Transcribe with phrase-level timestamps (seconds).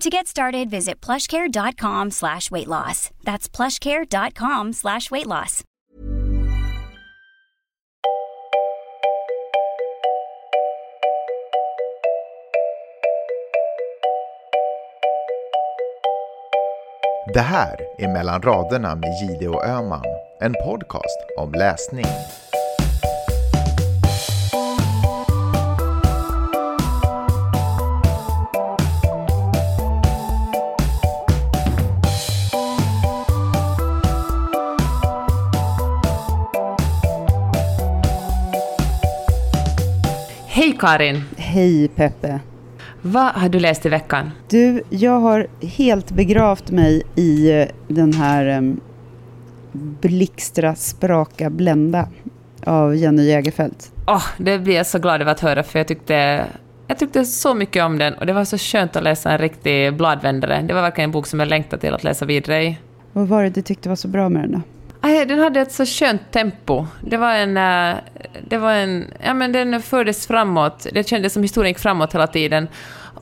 [0.00, 3.10] To get started, visit plushcare.com slash weight loss.
[3.24, 5.64] That's plushcare.com slash weight loss.
[17.34, 20.04] Det här är Mellan raderna med Gide och Öman,
[20.40, 22.06] en podcast om läsning.
[40.76, 41.22] Hej Karin!
[41.36, 42.40] Hej Peppe.
[43.02, 44.30] Vad har du läst i veckan?
[44.48, 48.80] Du, jag har helt begravt mig i eh, den här um,
[49.72, 52.08] Blixtra, spraka, blända
[52.64, 53.92] av Jenny Jägerfeldt.
[54.06, 56.46] Oh, det blir jag så glad över att höra, för jag tyckte,
[56.86, 59.96] jag tyckte så mycket om den och det var så skönt att läsa en riktig
[59.96, 60.62] bladvändare.
[60.62, 62.78] Det var verkligen en bok som jag längtade till att läsa vidare i.
[63.12, 64.60] Vad var det du tyckte var så bra med den då?
[65.08, 66.86] Ah, den hade ett så skönt tempo.
[67.00, 67.56] Det var en...
[67.56, 67.96] Eh,
[68.48, 69.04] det var en...
[69.24, 70.86] Ja, men den fördes framåt.
[70.92, 72.68] Det kändes som historien gick framåt hela tiden.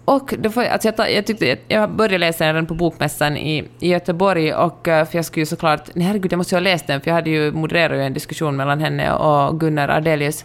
[0.04, 3.64] Och då får, alltså jag, ta- jag, tyckte, jag började läsa den på Bokmässan i,
[3.80, 5.90] i Göteborg, och, eh, för jag skulle ju såklart...
[5.94, 8.14] Nej, herregud, jag måste ju ha läst den, för jag hade ju modererat ju en
[8.14, 10.44] diskussion mellan henne och Gunnar Ardelius.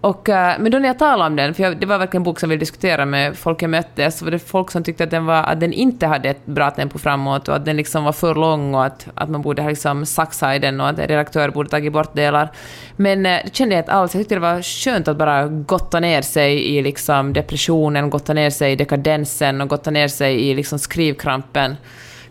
[0.00, 2.24] Och, eh, men då när jag talade om den, för jag, det var verkligen en
[2.24, 5.04] bok som vi ville diskutera med folk jag mötte, så var det folk som tyckte
[5.04, 8.04] att den, var, att den inte hade ett bra tempo framåt och att den liksom
[8.04, 10.98] var för lång och att, att man borde ha liksom saxa i den och att
[10.98, 12.48] redaktörer borde tagit bort delar.
[12.96, 14.14] Men eh, det kände jag inte alls.
[14.14, 18.50] Jag tyckte det var skönt att bara gotta ner sig i liksom depressionen, gotta ner
[18.50, 21.76] sig i dekadensen och gotta ner sig i liksom skrivkrampen.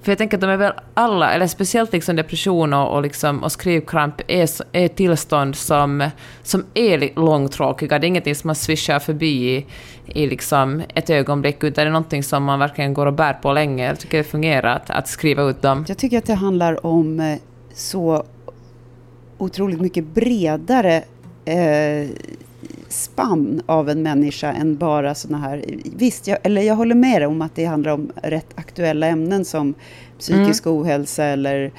[0.02, 3.44] För jag tänker att de är väl alla, eller speciellt liksom depression och, och, liksom,
[3.44, 6.10] och skrivkramp, är, är tillstånd som,
[6.44, 8.00] som är långtråkiga.
[8.00, 9.66] Det är ingenting som man svischar förbi i,
[10.06, 13.54] i liksom ett ögonblick, utan det är någonting som man verkligen går och bär på
[13.54, 13.86] länge.
[13.86, 15.86] Jag tycker det fungerar att, att skriva ut dem.
[15.88, 17.38] Jag tycker att det handlar om eh,
[17.74, 18.24] så
[19.38, 21.04] otroligt mycket bredare
[21.46, 22.10] eh,
[22.90, 25.66] spann av en människa än bara såna här...
[25.96, 29.46] Visst, jag, eller jag håller med dig om att det handlar om rätt aktuella ämnen
[29.46, 29.74] som
[30.20, 31.72] psykisk ohälsa eller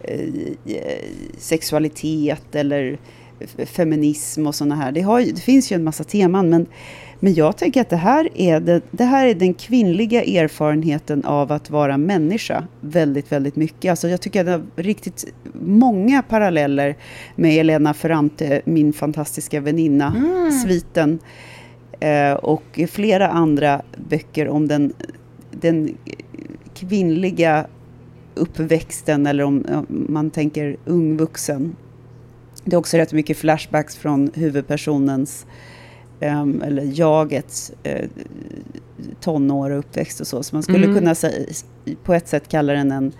[0.00, 0.20] eh,
[0.66, 1.04] eh,
[1.38, 2.98] sexualitet eller
[3.66, 4.92] feminism och såna här.
[4.92, 6.66] Det, har, det finns ju en massa teman, men,
[7.20, 11.52] men jag tänker att det här, är det, det här är den kvinnliga erfarenheten av
[11.52, 13.90] att vara människa väldigt, väldigt mycket.
[13.90, 16.96] Alltså jag tycker att det har riktigt många paralleller
[17.36, 20.14] med Elena Ferrante, min fantastiska väninna,
[20.64, 21.18] sviten,
[22.00, 24.92] eh, och flera andra böcker om den,
[25.50, 25.96] den
[26.74, 27.66] kvinnliga
[28.34, 31.76] uppväxten eller om om man tänker ungvuxen.
[32.68, 35.46] Det är också rätt mycket flashbacks från huvudpersonens
[36.20, 38.08] ehm, eller jagets eh,
[39.20, 40.42] tonår och uppväxt och så.
[40.42, 40.98] Så man skulle Mm.
[40.98, 41.46] kunna säga,
[42.04, 43.12] på ett sätt kalla den en,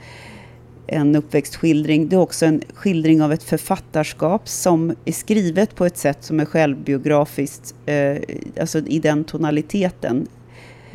[0.87, 2.09] en uppväxtskildring.
[2.09, 6.41] Det är också en skildring av ett författarskap som är skrivet på ett sätt som
[6.41, 8.17] är självbiografiskt, eh,
[8.61, 10.27] alltså i den tonaliteten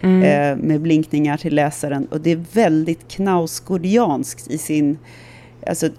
[0.01, 0.21] Mm.
[0.23, 2.05] eh, med blinkningar till läsaren.
[2.05, 4.97] Och det är väldigt knausgårdianskt i sin
[5.67, 5.89] alltså,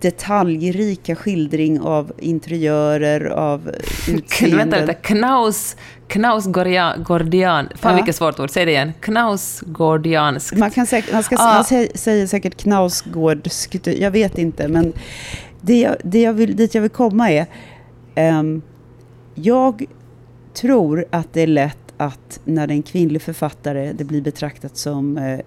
[0.00, 4.80] detaljrika skildring av interiörer, av Vänta utseenden.
[4.80, 5.76] lite, knaus,
[6.08, 7.96] knausgårdian, fan Ja.
[7.96, 8.92] vilket svårt ord, säg det igen.
[9.00, 10.56] Knausgårdianskt.
[10.58, 11.54] Man, kan säkert, man, ska, Ah.
[11.54, 14.68] man sä- säger säkert knausgårdskt, jag vet inte.
[14.68, 14.92] Men
[15.60, 17.46] det jag, det jag vill, dit jag vill komma är,
[18.14, 18.62] ehm,
[19.34, 19.84] jag
[20.54, 24.76] tror att det är lätt att när det är en kvinnlig författare det blir betraktat
[24.76, 25.40] som eh, eh,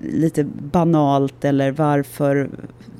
[0.00, 2.48] lite banalt eller varför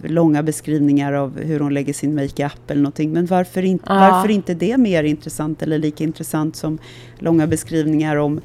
[0.03, 3.13] långa beskrivningar av hur hon lägger sin makeup eller någonting.
[3.13, 3.95] Men varför, in, Ja.
[3.95, 6.79] varför inte det mer intressant eller lika intressant som
[7.19, 8.41] långa beskrivningar om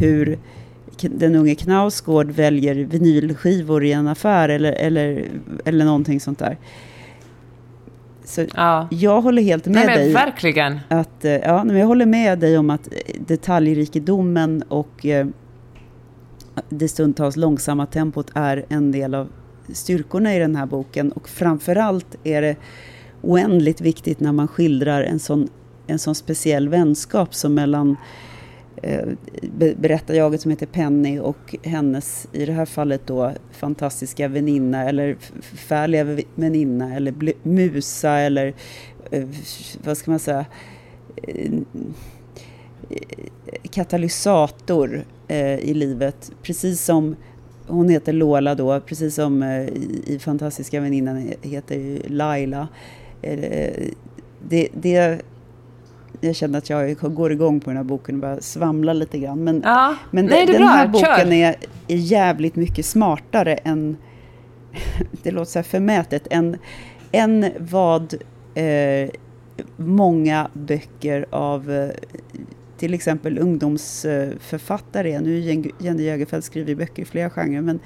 [0.00, 0.38] hur
[1.00, 5.24] den unge Knausgård väljer vinylskivor i en affär eller, eller,
[5.64, 6.56] eller någonting sånt där.
[8.24, 8.88] Så ja.
[8.90, 10.12] jag håller helt med Nej, dig.
[10.12, 10.80] Verkligen.
[10.88, 12.88] Att, eh, ja, jag håller med dig om att
[13.26, 15.26] detaljrikedomen och eh,
[16.68, 19.28] det stundtals långsamma tempot är en del av
[19.72, 21.12] styrkorna i den här boken.
[21.12, 22.56] Och framförallt är det
[23.22, 25.48] oändligt viktigt när man skildrar en sån,
[25.86, 27.96] en sån speciell vänskap som mellan
[28.84, 29.08] Eh,
[29.42, 35.16] berättar berättarjaget som heter Penny och hennes, i det här fallet då, fantastiska väninna eller
[35.40, 38.54] förfärliga väninna eller musa eller
[39.10, 39.28] eh,
[39.84, 40.46] vad ska man säga
[41.16, 41.60] eh,
[43.70, 45.04] katalysator
[45.58, 46.32] i livet.
[46.42, 47.16] Precis som
[47.66, 49.42] hon heter Lola då, precis som
[50.06, 52.68] i Fantastiska väninnan heter Laila.
[54.48, 55.22] Det, det,
[56.24, 59.44] jag känner att jag går igång på den här boken och bara svamlar lite grann.
[59.44, 59.96] Men, ja.
[60.10, 60.66] men Nej, den bra.
[60.66, 61.56] här boken är,
[61.88, 63.96] är jävligt mycket smartare än,
[65.22, 66.56] det låter så här förmätet, än,
[67.12, 68.14] än vad
[68.54, 69.10] eh,
[69.76, 71.90] många böcker av eh,
[72.78, 75.20] till exempel ungdomsförfattare är.
[75.20, 75.38] Nu
[75.78, 77.80] Jenny Jägerfeld skriver böcker i flera genrer, men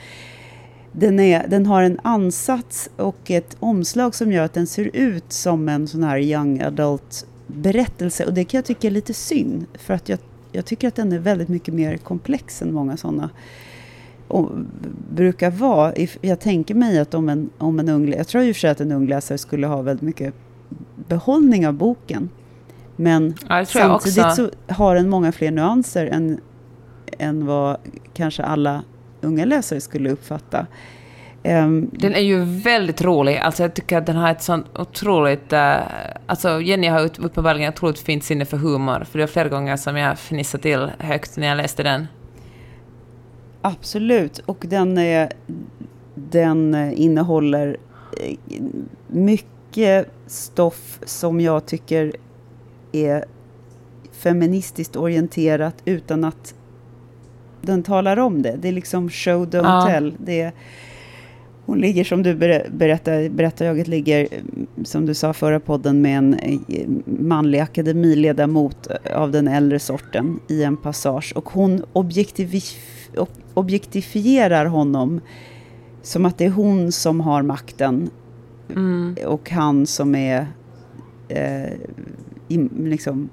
[0.92, 5.32] den, är, den har en ansats och ett omslag som gör att den ser ut
[5.32, 8.24] som en sån här young adult berättelse.
[8.26, 10.18] Och det kan jag tycka är lite synd, för att jag,
[10.52, 13.30] jag tycker att den är väldigt mycket mer komplex än många sådana
[14.28, 14.50] och
[15.10, 15.92] brukar vara.
[16.20, 18.80] Jag tänker mig att om en, om en ung, jag tror och för sig att
[18.80, 20.34] en ung läsare skulle ha väldigt mycket
[21.08, 22.28] behållning av boken.
[22.96, 26.40] Men ja, samtidigt så har den många fler nyanser än,
[27.18, 27.76] än vad
[28.14, 28.82] kanske alla
[29.20, 30.66] unga läsare skulle uppfatta.
[31.46, 33.36] Um, den är ju väldigt rolig.
[33.36, 35.52] Alltså jag tycker att den har ett sånt otroligt...
[35.52, 35.76] Uh,
[36.26, 39.04] alltså Jenny har uppenbarligen ett otroligt fint sinne för humor.
[39.10, 42.06] För det var flera gånger som jag fnissade till högt när jag läste den.
[43.62, 44.38] Absolut.
[44.38, 45.32] Och den, är,
[46.14, 47.76] den innehåller
[48.20, 48.62] eh,
[49.06, 52.12] mycket stoff som jag tycker
[52.92, 53.24] är
[54.12, 56.54] feministiskt orienterat utan att
[57.60, 58.56] den talar om det.
[58.60, 59.86] Det är liksom show, don't ja.
[59.86, 60.14] tell.
[60.18, 60.52] Det är,
[61.66, 64.28] hon ligger som du berättar, berättarjaget ligger,
[64.84, 70.62] som du sa förra podden, med en eh, manlig akademiledamot av den äldre sorten i
[70.62, 71.32] en passage.
[71.36, 71.82] Och hon
[73.54, 75.20] objektifierar honom
[76.02, 78.10] som att det är hon som har makten
[78.70, 79.16] mm.
[79.26, 80.46] och han som är
[81.28, 81.72] eh,
[82.78, 83.28] liksom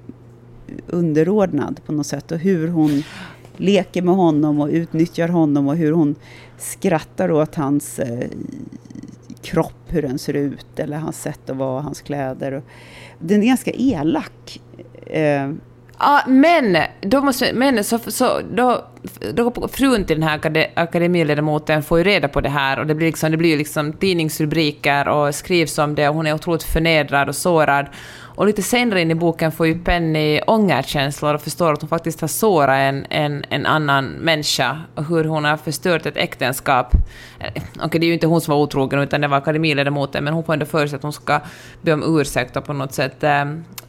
[0.88, 2.32] underordnad på något sätt.
[2.32, 3.04] Och hur hon
[3.58, 6.16] leker med honom och utnyttjar honom och hur hon
[6.58, 8.30] skrattar åt hans eh,
[9.42, 12.52] kropp, hur den ser ut, eller hans sätt att vara, hans kläder.
[12.52, 12.64] Och,
[13.20, 14.62] den är ganska elak.
[15.06, 15.52] Eh,
[16.00, 18.86] Ja, men då måste, men så, så då,
[19.34, 23.08] då frun till den här akademiledamoten får ju reda på det här och det blir
[23.08, 27.36] liksom, det blir liksom tidningsrubriker och skrivs om det och hon är otroligt förnedrad och
[27.36, 27.86] sårad.
[28.36, 32.22] Och lite senare in i boken får ju Penny ångerkänslor och förstår att hon faktiskt
[32.22, 36.94] har sårat en, en, en annan människa och hur hon har förstört ett äktenskap.
[37.40, 40.24] Eh, okej, okay, det är ju inte hon som var otrogen utan det var akademiledamoten,
[40.24, 41.40] men hon får ändå för sig att hon ska
[41.82, 43.46] be om ursäkt och på något sätt äh,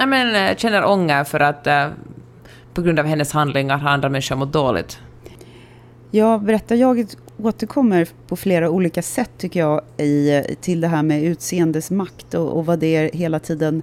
[0.07, 1.87] men, eh, känner ånger för att äh,
[2.75, 4.99] på grund av hennes handlingar har andra människor mått dåligt.
[6.11, 11.91] Ja, berättarjaget återkommer på flera olika sätt tycker jag i, till det här med utseendets
[11.91, 13.83] makt och, och vad det är hela tiden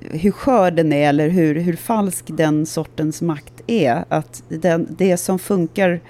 [0.00, 4.04] hur skör den är eller hur, hur falsk den sortens makt är.
[4.08, 6.00] Att den, det som funkar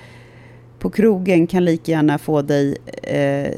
[0.79, 3.53] på krogen kan lika gärna få dig eh,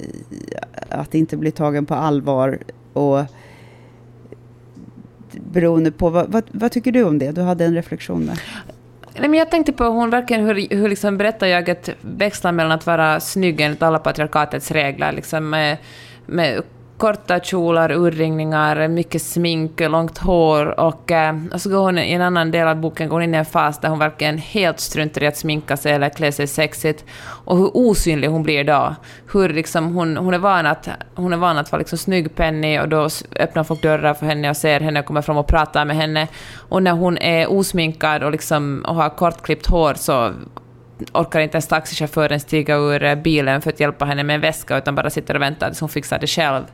[0.88, 2.58] att inte bli tagen på allvar.
[2.92, 3.20] Och
[5.32, 7.32] beroende på, vad, vad, vad, tycker du om det?
[7.32, 8.42] Du hade en reflektion där.
[9.18, 13.20] Nej, men jag tänkte på hon verkligen hur, hur liksom berättarjaget växlar mellan att vara
[13.20, 15.76] snygg enligt alla patriarkatets regler, liksom med,
[16.26, 16.62] med
[17.02, 22.22] korta kjolar, urringningar, mycket smink, långt hår och, eh, och så går hon i en
[22.22, 25.22] annan del av boken går hon in i en fas där hon verkligen helt struntar
[25.22, 27.04] i att sminka sig eller klä sig sexigt
[27.44, 28.94] och hur osynlig hon blir då.
[29.32, 32.78] Hur liksom hon, hon, är van att, hon är van att vara liksom snygg Penny
[32.78, 35.84] och då öppnar folk dörrar för henne och ser henne och kommer fram och pratar
[35.84, 36.28] med henne.
[36.68, 40.32] Och när hon är osminkad och, liksom, och har kortklippt hår så
[41.12, 44.78] orkar inte ens taxichauffören stiga ur eh, bilen för att hjälpa henne med en väska,
[44.78, 46.64] utan bara sitter och väntar tills hon fixar det själv.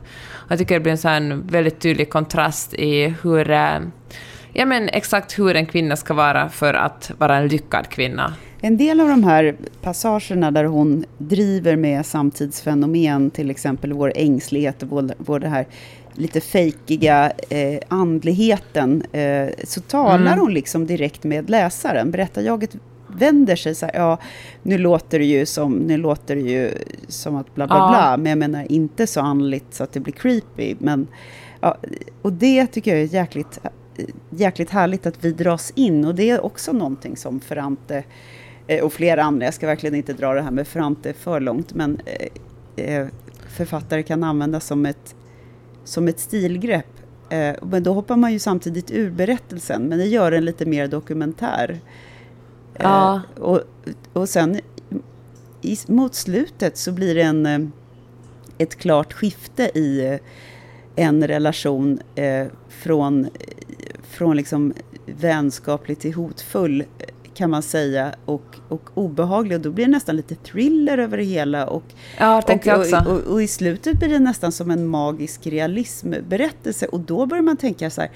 [0.49, 3.79] Jag tycker det blir en sån väldigt tydlig kontrast i hur, eh,
[4.53, 8.33] ja men exakt hur en kvinna ska vara för att vara en lyckad kvinna.
[8.61, 14.83] En del av de här passagerna där hon driver med samtidsfenomen, till exempel vår ängslighet
[14.83, 15.65] och vår, vår det här
[16.13, 20.39] lite fejkiga eh, andligheten, eh, så talar mm.
[20.39, 22.11] hon liksom direkt med läsaren.
[22.11, 22.75] Berättarjaget
[23.17, 24.17] vänder sig så här, ja,
[24.63, 26.71] nu låter det ju som, nu låter det ju
[27.07, 27.89] som att bla bla ja.
[27.89, 31.07] bla, men jag menar inte så andligt så att det blir creepy, men
[31.61, 31.77] ja,
[32.21, 33.59] och det tycker jag är jäkligt,
[34.29, 38.03] jäkligt härligt att vi dras in och det är också någonting som Ferrante
[38.67, 41.73] eh, och flera andra, jag ska verkligen inte dra det här med Ferrante för långt,
[41.73, 43.07] men eh, eh
[43.47, 45.15] författare kan använda som ett,
[45.83, 46.85] som ett stilgrepp.
[47.61, 51.79] Men då hoppar man ju samtidigt ur berättelsen, men det gör den lite mer dokumentär.
[52.79, 53.21] Eh, ja.
[53.37, 53.61] och,
[54.13, 54.59] och sen
[55.61, 57.59] i, mot slutet så blir det en, eh,
[58.57, 60.19] ett klart skifte i
[60.95, 63.29] en relation eh, från,
[64.03, 64.73] från liksom
[65.05, 66.83] vänskaplig till hotfull
[67.39, 69.55] kan man säga och, och obehaglig.
[69.55, 71.67] Och då blir det nästan lite thriller över det hela.
[71.67, 71.83] Och,
[72.17, 76.85] ja, och, och, och, och, i slutet blir det nästan som en magisk realismberättelse.
[76.85, 78.11] Och då börjar man tänka så här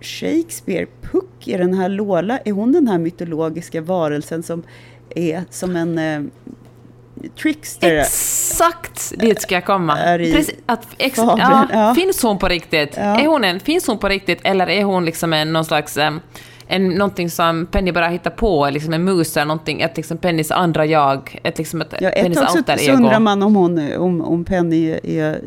[0.00, 4.62] Shakespeare, Puck, är den här Lola, är hon den här mytologiska varelsen som
[5.14, 6.22] är som en eh,
[7.40, 7.96] trickster?
[7.96, 10.18] Exakt dit ska jag komma.
[10.18, 11.94] I Precis, att ex, ja, ja.
[11.94, 12.94] Finns hon på riktigt?
[12.96, 13.20] Ja.
[13.20, 16.20] Är hon en, finns hon på riktigt eller är hon liksom en, någon slags um,
[16.68, 20.50] en, någonting som Penny bara hittar på, liksom en mus eller någonting, ett liksom Pennys
[20.50, 22.84] andra jag, ett liksom ett, ja, Pennys alter ego.
[22.84, 25.40] så undrar man om, hon, om, om Penny är, är,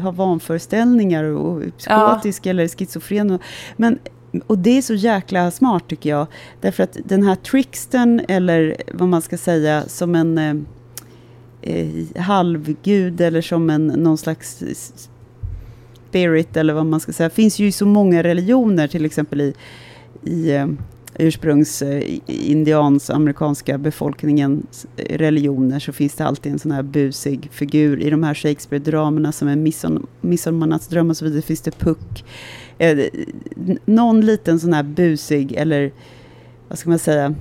[0.00, 2.50] har vanföreställningar och är psykotisk ja.
[2.50, 3.38] eller schizofren.
[3.76, 3.98] Men
[4.46, 6.26] och det är så jäkla smart tycker jag.
[6.60, 10.54] Därför att den här trickstern, eller vad man ska säga, som en eh,
[11.62, 14.62] eh halvgud eller som en någon slags
[16.08, 17.30] spirit eller vad man ska säga.
[17.30, 19.54] finns ju i så många religioner, till exempel i
[20.24, 20.66] i eh,
[21.18, 28.00] ursprungsindiansk-amerikanska eh, befolkningens eh, religioner så finns det alltid en sån här busig figur.
[28.00, 29.56] I de här Shakespeare-dramerna som är
[30.20, 32.24] Midsommarnattsdröm och så vidare finns det Puck.
[32.78, 32.98] Eh,
[33.84, 35.92] någon liten sån här busig eller
[36.68, 37.34] vad ska man säga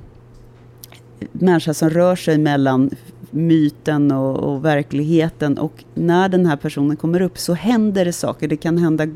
[1.32, 2.90] människa som rör sig mellan
[3.32, 5.58] myten och, och, verkligheten.
[5.58, 8.48] Och när den här personen kommer upp så händer det saker.
[8.48, 9.08] Det kan hända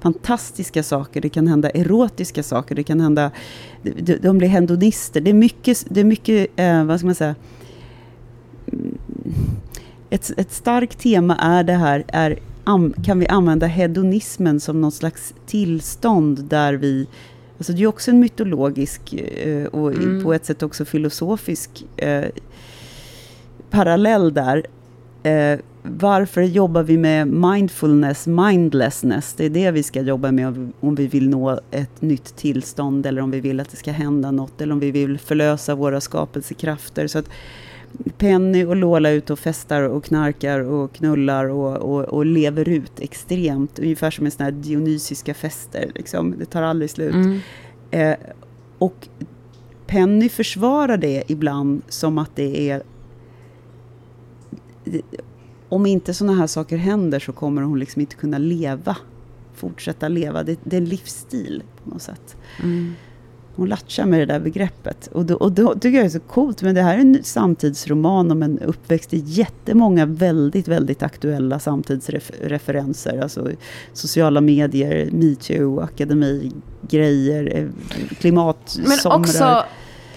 [0.00, 3.30] fantastiska saker, det kan hända erotiska saker, det kan hända...
[3.82, 5.20] De, de blir hedonister.
[5.20, 7.34] Det är mycket, det är mycket eh, vad ska man säga...
[10.10, 12.38] Ett, ett starkt tema är det här, är,
[13.04, 17.06] kan vi använda hedonismen som någon slags tillstånd där vi
[17.62, 20.24] Alltså det är också en mytologisk eh, och mm.
[20.24, 22.24] på ett sätt också filosofisk eh,
[23.72, 24.66] parallell där.
[25.22, 29.34] Eh, varför jobbar vi med mindfulness, mindlessness?
[29.34, 33.22] Det är det vi ska jobba med om vi vill nå ett nytt tillstånd eller
[33.22, 37.06] om vi vill att det ska hända något eller om vi vill förlösa våra skapelsekrafter.
[37.06, 37.28] Så att
[38.18, 42.68] Penny och Lola är ute och festar och knarkar och knullar och, och, och, lever
[42.68, 43.78] ut extremt.
[43.78, 45.90] Ungefär som en sån här dionysiska fester.
[45.94, 46.34] Liksom.
[46.38, 47.14] Det tar aldrig slut.
[47.14, 47.40] Mm.
[47.90, 48.16] Eh,
[48.78, 49.08] och
[49.86, 52.82] Penny försvarar det ibland som att det är
[55.68, 58.96] om inte sådana här saker händer så kommer hon liksom inte kunna leva.
[59.54, 60.42] Fortsätta leva.
[60.42, 62.36] Det, det är en livsstil på något sätt.
[62.62, 62.94] Mm.
[63.54, 65.06] Hon latchar med det där begreppet.
[65.06, 66.62] Och då, och då tycker jag det är så coolt.
[66.62, 73.22] Men det här är en samtidsroman om en uppväxt i jättemånga väldigt, väldigt aktuella samtidsreferenser.
[73.22, 73.50] Alltså
[73.92, 76.52] sociala medier, metoo, akademi,
[76.88, 77.68] grejer, eh,
[78.18, 78.88] klimatsomrar.
[78.88, 79.64] Men också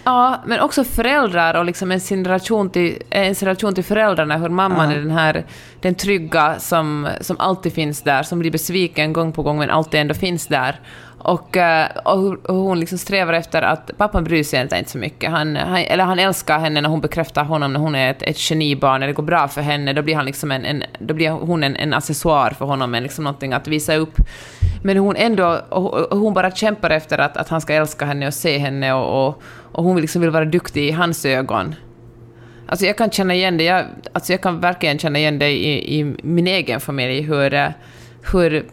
[0.06, 4.90] Ja, men också föräldrar och liksom sin relation till, ens relation till föräldrarna, hur mamman
[4.90, 4.96] ja.
[4.96, 5.46] är den här
[5.82, 10.00] den trygga som, som alltid finns där, som blir besviken gång på gång men alltid
[10.00, 10.80] ändå finns där.
[11.28, 15.32] Och, eh, och hon liksom strävar efter att pappan bryr sig inte så mycket.
[15.32, 18.38] Han, han, eller han älskar henne när hon bekräftar honom när hon är ett, ett
[18.38, 21.30] genibarn, när det går bra för henne, då blir, han liksom en, en då blir
[21.30, 24.18] hon en, en accessoar för honom, en liksom någonting att visa upp.
[24.84, 28.34] Men hon ändå, och hon bara kämpar efter att, att han ska älska henne och
[28.34, 29.42] se henne och, och,
[29.72, 31.76] och hon liksom vill vara duktig i hans ögon.
[32.68, 36.00] Alltså jag kan känna igen det, jag, alltså jag kan verkligen känna igen det i,
[36.00, 37.70] i min egen familj, hur, eh,
[38.32, 38.66] hur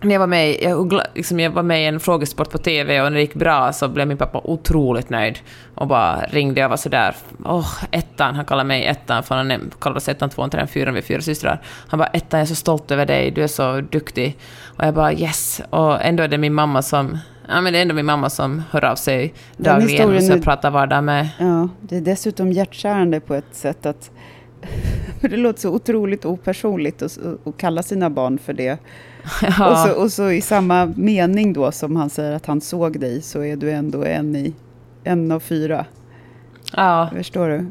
[0.00, 3.12] när jag var, med, jag, liksom jag var med i en frågesport på TV och
[3.12, 5.38] när det gick bra så blev min pappa otroligt nöjd
[5.74, 9.70] och bara ringde och var sådär åh, oh, ettan, han kallar mig ettan för han
[9.80, 11.62] kallar sig ettan, tvåan, trean, fyran, vi är fyra systrar.
[11.64, 14.38] Han bara ettan, jag är så stolt över dig, du är så duktig.
[14.76, 17.18] Och jag bara yes, och ändå är det min mamma som
[17.50, 20.44] Ja, men det är ändå min mamma som hör av sig dagligen och så jag
[20.44, 21.28] pratar vardag med.
[21.38, 24.10] Ja, det är dessutom hjärtkärande på ett sätt att
[25.20, 28.78] det låter så otroligt opersonligt att kalla sina barn för det.
[29.42, 29.70] Ja.
[29.70, 33.22] Och, så, och så i samma mening då som han säger att han såg dig
[33.22, 34.54] så är du ändå en, i,
[35.04, 35.86] en av fyra.
[36.76, 37.10] Ja.
[37.14, 37.66] Förstår du?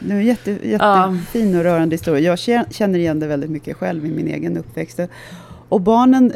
[0.00, 2.36] Det är en jätte, jättefin och rörande historia.
[2.46, 5.00] Jag känner igen det väldigt mycket själv i min egen uppväxt.
[5.68, 6.32] Och barnen,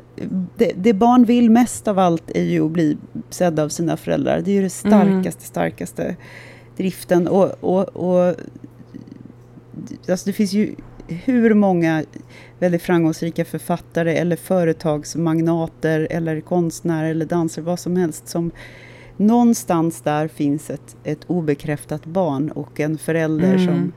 [0.56, 2.96] det, det, barn vill mest av allt är ju att bli
[3.30, 4.40] sedda av sina föräldrar.
[4.44, 5.32] Det är ju det starkaste, mm.
[5.38, 6.16] starkaste
[6.76, 7.28] driften.
[7.28, 8.34] Och, och, och
[10.08, 10.74] alltså det finns ju
[11.08, 12.04] hur många
[12.58, 18.50] väldigt framgångsrika författare eller företagsmagnater eller konstnärer eller dansare, vad som helst, som
[19.16, 23.66] någonstans där finns ett, ett obekräftat barn och en förälder mm.
[23.66, 23.92] som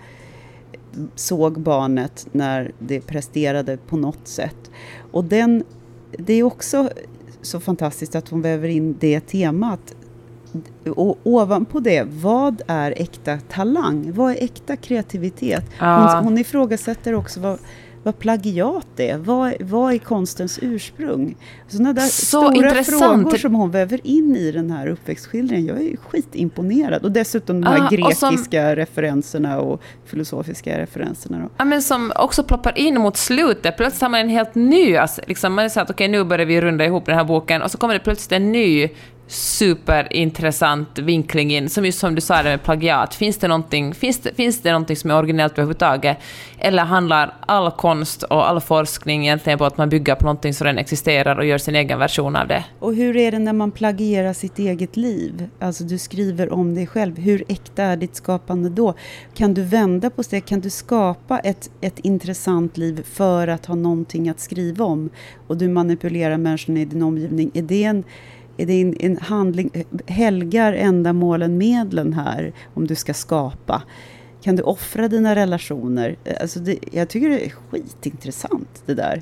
[1.15, 4.71] såg barnet när det presterade på något sätt.
[5.11, 5.63] Och den,
[6.11, 6.89] det är också
[7.41, 9.95] så fantastiskt att hon väver in det temat.
[10.95, 14.11] Och ovanpå det, vad är äkta talang?
[14.13, 15.65] Vad är äkta kreativitet?
[15.79, 16.13] Ja.
[16.15, 17.59] Hon, hon ifrågasätter också vad,
[18.03, 19.17] vad plagiat är.
[19.17, 21.35] Vad, vad är konstens ursprung?
[21.67, 23.23] Sådana där så stora intressant.
[23.23, 25.65] frågor som hon väver in i den här uppväxtskildringen.
[25.65, 27.03] Jag är skitimponerad.
[27.03, 31.39] Och dessutom de här ah, grekiska som, referenserna och filosofiska referenserna.
[31.39, 31.49] Då.
[31.57, 33.77] Ja, men som också ploppar in mot slutet.
[33.77, 34.95] Plötsligt har man en helt ny...
[34.95, 37.23] Alltså, liksom, man är så att okej, okay, nu börjar vi runda ihop den här
[37.23, 37.61] boken.
[37.61, 38.89] Och så kommer det plötsligt en ny
[39.31, 43.15] superintressant vinkling in, som just som du sa det med plagiat.
[43.15, 46.17] Finns det någonting, finns det, finns det någonting som är originellt överhuvudtaget?
[46.59, 50.65] Eller handlar all konst och all forskning egentligen på att man bygger på någonting som
[50.65, 52.65] redan existerar och gör sin egen version av det?
[52.79, 55.47] Och hur är det när man plagierar sitt eget liv?
[55.59, 57.17] Alltså du skriver om dig själv.
[57.17, 58.93] Hur äkta är ditt skapande då?
[59.35, 60.41] Kan du vända på det?
[60.41, 65.09] Kan du skapa ett, ett intressant liv för att ha någonting att skriva om?
[65.47, 67.51] Och du manipulerar människorna i din omgivning.
[67.53, 68.03] Är det en
[68.57, 69.71] är det en, en handling,
[70.07, 73.83] helgar ändamålen medlen här om du ska skapa?
[74.41, 76.15] Kan du offra dina relationer?
[76.41, 79.21] Alltså det, jag tycker det är skitintressant det där.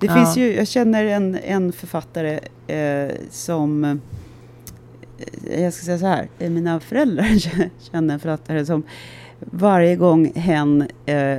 [0.00, 0.14] Det ja.
[0.14, 6.28] finns ju, jag känner en, en författare eh, som, eh, jag ska säga så här,
[6.38, 7.38] eh, mina föräldrar
[7.90, 8.82] känner en författare som
[9.40, 11.38] varje gång hen eh,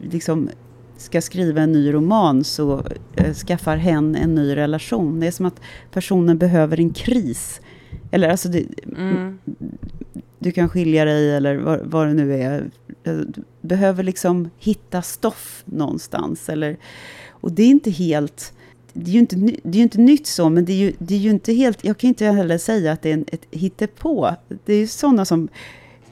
[0.00, 0.48] liksom
[0.96, 2.82] ska skriva en ny roman så
[3.16, 5.20] eh, skaffar hen en ny relation.
[5.20, 5.60] Det är som att
[5.90, 7.60] personen behöver en kris.
[8.10, 9.38] Eller alltså, det, mm.
[10.38, 12.70] du kan skilja dig eller vad, vad det nu är.
[13.02, 13.26] Du
[13.60, 16.48] behöver liksom hitta stoff någonstans.
[16.48, 16.76] Eller,
[17.30, 18.52] och det är inte helt...
[18.92, 21.18] Det är ju inte, det är inte nytt så, men det är, ju, det är
[21.18, 21.84] ju inte helt...
[21.84, 24.30] Jag kan inte heller säga att det är en, ett hittepå.
[24.64, 25.48] Det är ju sådana som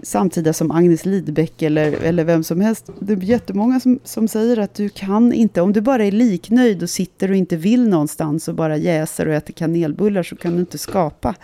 [0.02, 2.90] samtida som Agnes Lidbeck eller, eller vem som helst.
[3.00, 6.82] Det är jättemånga som, som säger att du kan inte, om du bara är liknöjd
[6.82, 10.60] och sitter och inte vill någonstans och bara jäser och äter kanelbullar så kan du
[10.60, 11.34] inte skapa.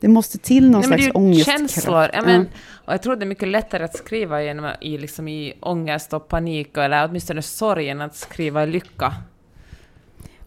[0.00, 1.58] Det måste till någon Nej, slags ångestkraft.
[1.58, 2.10] känslor.
[2.12, 5.54] Ja, men, och jag tror det är mycket lättare att skriva genom, i, liksom, i
[5.60, 9.14] ångest och panik, eller åtminstone sorg, än att skriva i lycka.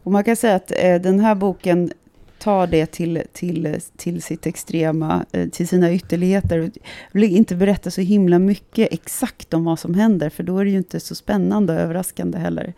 [0.03, 1.91] Och man kan säga att eh, den här boken
[2.41, 6.57] tar det till, till, till sitt extrema, eh, till sina ytterligheter.
[6.57, 6.71] Jag
[7.11, 10.71] vill inte berätta så himla mycket exakt om vad som händer, för då är det
[10.71, 12.73] ju inte så spännande och överraskande heller.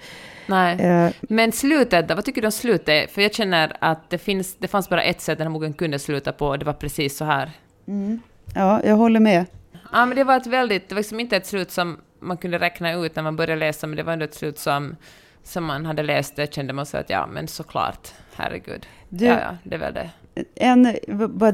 [0.48, 0.80] Nej.
[0.80, 1.12] Eh.
[1.22, 3.12] Men slutet Vad tycker du om slutet?
[3.12, 6.00] För jag känner att det, finns, det fanns bara ett sätt den här boken kunde
[6.00, 7.52] sluta på, och det var precis så här.
[7.88, 8.20] Mm.
[8.56, 9.46] Ja, jag håller med.
[9.92, 12.60] Ja, men det var ett väldigt, det var liksom inte ett slut som man kunde
[12.60, 14.96] räkna ut när man började läsa, men det var ändå ett slut som,
[15.44, 18.86] som man hade läst det, kände man så att ja, men såklart herregud.
[19.16, 20.10] Du, ja, ja, det väl det.
[20.56, 20.84] En,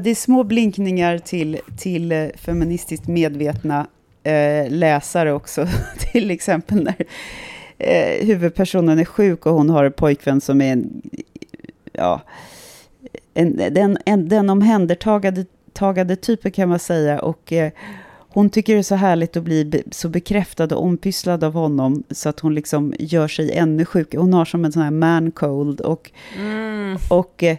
[0.00, 3.86] det är små blinkningar till, till eh, feministiskt medvetna
[4.22, 5.66] eh, läsare också.
[6.12, 6.94] till exempel när
[7.78, 11.02] eh, huvudpersonen är sjuk och hon har en pojkvän som är en,
[11.92, 12.20] ja,
[13.34, 17.18] en, den, en, den omhändertagade typen kan man säga.
[17.18, 17.72] Och eh,
[18.32, 22.28] hon tycker det är så härligt att bli så bekräftad och ompysslad av honom så
[22.28, 24.20] att hon liksom gör sig ännu sjukare.
[24.20, 25.80] Hon har som en sån här man cold.
[25.80, 26.98] Och, mm.
[27.08, 27.56] och, eh,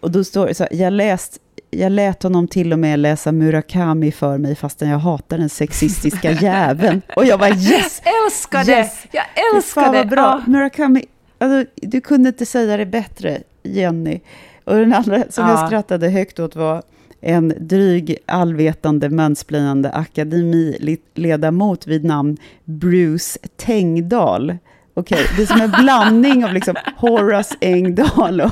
[0.00, 1.38] och då står det så här, jag läst
[1.74, 6.30] jag lät honom till och med läsa Murakami för mig fastän jag hatar den sexistiska
[6.42, 7.02] jäveln.
[7.16, 8.02] Och jag bara yes!
[8.24, 8.72] Älskar det!
[8.72, 9.06] Yes.
[9.12, 9.24] Jag
[9.54, 10.04] älskar Fan, det!
[10.04, 10.24] Bra.
[10.24, 10.50] Ah.
[10.50, 11.04] Murakami,
[11.38, 14.20] alltså, du kunde inte säga det bättre, Jenny.
[14.64, 15.50] Och den andra som ah.
[15.50, 16.82] jag skrattade högt åt var
[17.22, 24.58] en dryg, allvetande, mansplainande akademiledamot vid namn Bruce Tengdal.
[24.94, 28.50] Okej, okay, det är som en blandning av liksom Horace Engdahl och...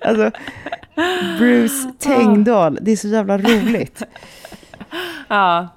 [0.00, 0.30] alltså,
[1.38, 4.02] Bruce Tengdal, det är så jävla roligt.
[5.28, 5.75] Ja.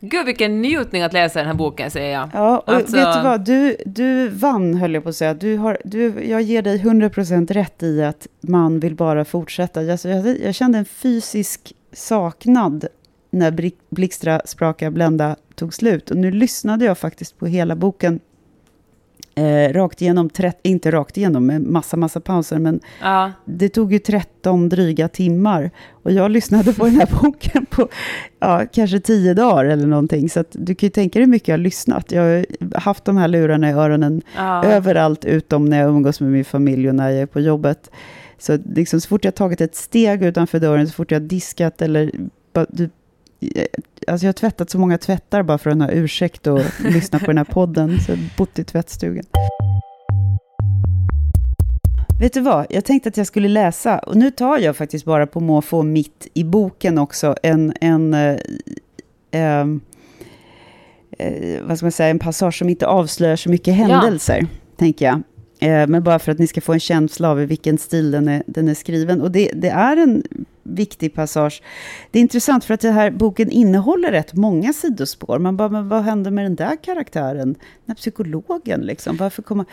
[0.00, 2.30] Gud vilken njutning att läsa den här boken, säger jag.
[2.32, 2.96] Ja, och alltså...
[2.96, 3.44] vet du vad?
[3.44, 5.34] Du, du vann, höll jag på att säga.
[5.34, 9.80] Du har, du, jag ger dig 100% rätt i att man vill bara fortsätta.
[9.80, 12.86] Alltså, jag, jag kände en fysisk saknad
[13.30, 16.10] när Blixtra, Spraka, Blända tog slut.
[16.10, 18.20] Och nu lyssnade jag faktiskt på hela boken
[19.38, 23.32] Eh, rakt igenom, trett- inte rakt igenom, med massa, massa pauser, men Ja.
[23.44, 25.70] det tog ju 13 dryga timmar.
[26.02, 27.88] Och jag lyssnade på den här boken på
[28.40, 30.28] ja, kanske 10 dagar eller någonting.
[30.30, 32.12] Så du kan ju tänka dig hur mycket jag har lyssnat.
[32.12, 32.46] Jag har
[32.80, 34.64] haft de här lurarna i öronen Ja.
[34.64, 37.90] överallt, utom när jag umgås med min familj och när jag är på jobbet.
[38.38, 42.10] Så liksom, så fort jag tagit ett steg utanför dörren, så fort jag diskat eller...
[44.06, 47.26] alltså jag har tvättat så många tvättar bara för att ha ursäkt och lyssna på
[47.26, 48.00] den här podden.
[48.00, 49.24] Så jag har bott i tvättstugan.
[52.20, 52.66] Vet du vad?
[52.70, 56.26] Jag tänkte att jag skulle läsa, och nu tar jag faktiskt bara på måfå mitt
[56.34, 58.36] i boken också, en, en, eh,
[59.30, 59.80] ehm,
[61.18, 64.46] eh, vad ska man säga, en passage som inte avslöjar så mycket händelser,
[64.76, 65.22] tänker jag.
[65.60, 68.28] Eh, men bara för att ni ska få en känsla av i vilken stil den
[68.28, 69.20] är, den är skriven.
[69.20, 70.22] Och det, det är en
[70.68, 71.62] viktig passage.
[72.10, 75.38] Det är intressant för att den här boken innehåller rätt många sidospår.
[75.38, 77.48] Man bara, men vad hände med den där karaktären?
[77.52, 79.16] Den här psykologen, liksom.
[79.16, 79.64] Varför komma...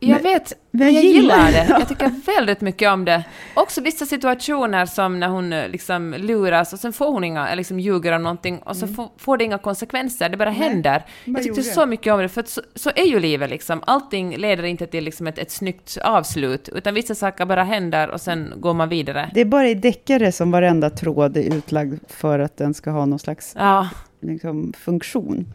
[0.00, 1.66] Jag Men- vet, men jag, jag gillar det.
[1.68, 3.24] Jag tycker väldigt mycket om det.
[3.54, 7.56] Också vissa situationer som när hon eh, liksom luras och sen får hon inga, eller
[7.56, 10.98] liksom ljuger om någonting och så får, får det inga konsekvenser, det bara händer.
[10.98, 11.62] bara Jag tyckte gjorde.
[11.62, 13.82] så mycket om det, för att så, så är ju livet liksom.
[13.86, 18.20] Allting leder inte till liksom ett, ett snyggt avslut, utan vissa saker bara händer och
[18.20, 19.30] sen går man vidare.
[19.34, 23.06] Det är bara i deckare som varenda tråd är utlagd för att den ska ha
[23.06, 23.88] någon slags Ja,
[24.20, 25.46] liksom, funktion.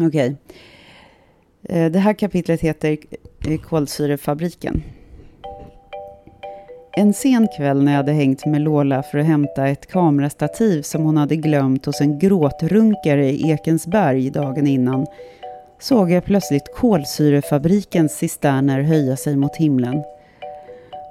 [0.00, 0.26] Okej.
[0.28, 0.56] Eh,
[1.68, 2.98] Eh, det här kapitlet heter
[3.48, 4.82] eh, Kolsyrefabriken.
[6.92, 11.02] En sen kväll när jag hade hängt med Lola för att hämta ett kamerastativ som
[11.02, 15.06] hon hade glömt hos en gråtrunkare i Ekensberg dagen innan
[15.80, 20.02] såg jag plötsligt kolsyrefabrikens cisterner höja sig mot himlen.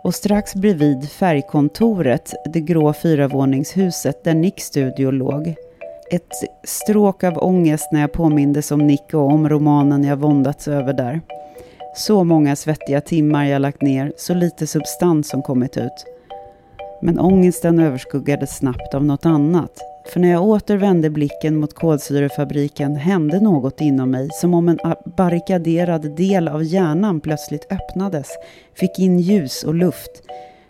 [0.03, 5.55] Och strax bredvid färgkontoret, det grå fyravåningshuset där Nicks studio låg,
[6.11, 6.31] ett
[6.63, 11.21] stråk av ångest när jag påmindes om Nick och om romanen jag våndats över där.
[11.95, 16.05] Så många svettiga timmar jag lagt ner, så lite substans som kommit ut.
[17.01, 19.71] Men ångesten överskuggades snabbt av något annat.
[20.13, 24.79] För när jag åter vände blicken mot kolsyrefabriken hände något inom mig som om en
[25.05, 28.27] barrikaderad del av hjärnan plötsligt öppnades,
[28.73, 30.21] fick in ljus och luft.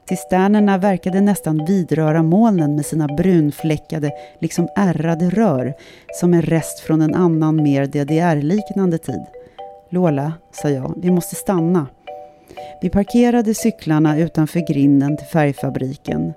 [0.09, 5.73] Cisternerna verkade nästan vidröra molnen med sina brunfläckade, liksom ärrade rör,
[6.19, 9.25] som en rest från en annan mer DDR-liknande tid.
[9.89, 11.87] Lola, sa jag, vi måste stanna.
[12.81, 16.33] Vi parkerade cyklarna utanför grinden till färgfabriken.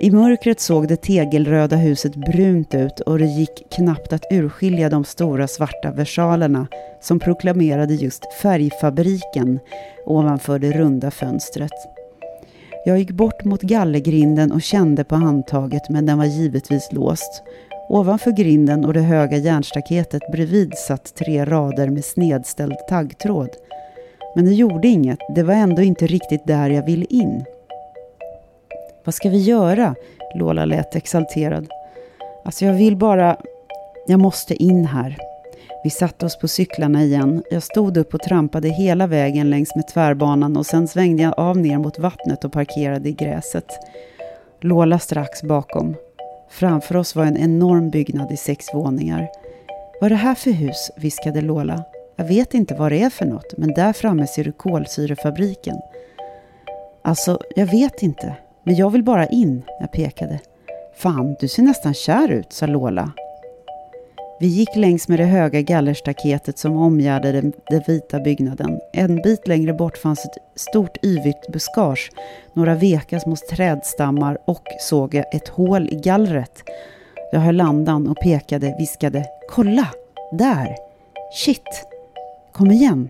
[0.00, 5.04] I mörkret såg det tegelröda huset brunt ut och det gick knappt att urskilja de
[5.04, 6.66] stora svarta versalerna
[7.00, 9.58] som proklamerade just färgfabriken
[10.06, 11.99] ovanför det runda fönstret.
[12.84, 17.42] Jag gick bort mot gallergrinden och kände på handtaget men den var givetvis låst.
[17.88, 23.48] Ovanför grinden och det höga järnstaketet bredvid satt tre rader med snedställd taggtråd.
[24.34, 27.44] Men det gjorde inget, det var ändå inte riktigt där jag ville in.
[29.04, 29.94] Vad ska vi göra?
[30.34, 31.68] Lola lät exalterad.
[32.44, 33.36] Alltså jag vill bara...
[34.06, 35.16] Jag måste in här.
[35.84, 37.42] Vi satte oss på cyklarna igen.
[37.50, 41.56] Jag stod upp och trampade hela vägen längs med tvärbanan och sen svängde jag av
[41.56, 43.66] ner mot vattnet och parkerade i gräset.
[44.60, 45.96] Lola strax bakom.
[46.50, 49.28] Framför oss var en enorm byggnad i sex våningar.
[50.00, 50.90] Vad är det här för hus?
[50.96, 51.84] viskade Lola.
[52.16, 55.76] Jag vet inte vad det är för något, men där framme ser du kolsyrefabriken.
[57.02, 60.40] Alltså, jag vet inte, men jag vill bara in, jag pekade.
[60.96, 63.12] Fan, du ser nästan kär ut, sa Lola.
[64.40, 67.52] Vi gick längs med det höga gallerstaketet som omgärdade den,
[67.86, 68.80] vita byggnaden.
[68.92, 72.10] En bit längre bort fanns ett stort yvigt buskage,
[72.52, 76.62] några veka små trädstammar och såg jag ett hål i gallret.
[77.32, 79.88] Jag höll andan och pekade, viskade ”Kolla!
[80.32, 80.76] Där!
[81.34, 81.86] Shit!
[82.52, 83.08] Kom igen!”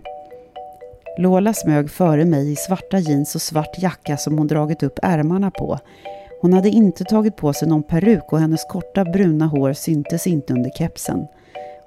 [1.18, 5.50] Lola smög före mig i svarta jeans och svart jacka som hon dragit upp ärmarna
[5.50, 5.78] på.
[6.40, 10.52] Hon hade inte tagit på sig någon peruk och hennes korta bruna hår syntes inte
[10.52, 11.26] under kepsen.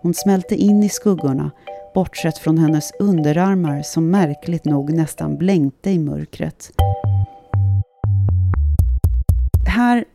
[0.01, 1.51] Hon smälte in i skuggorna,
[1.93, 6.71] bortsett från hennes underarmar som märkligt nog nästan blänkte i mörkret.
[9.67, 10.05] Här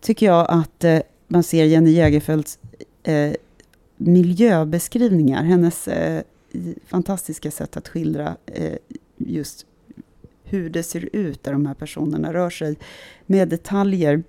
[0.00, 2.58] tycker jag att eh, man ser Jenny Jägerfeldts
[3.02, 3.32] eh,
[3.96, 6.22] miljöbeskrivningar, hennes eh,
[6.86, 8.76] fantastiska sätt att skildra eh,
[9.16, 9.66] just
[10.52, 12.76] hur det ser ut där de här personerna rör sig
[13.26, 14.22] med detaljer.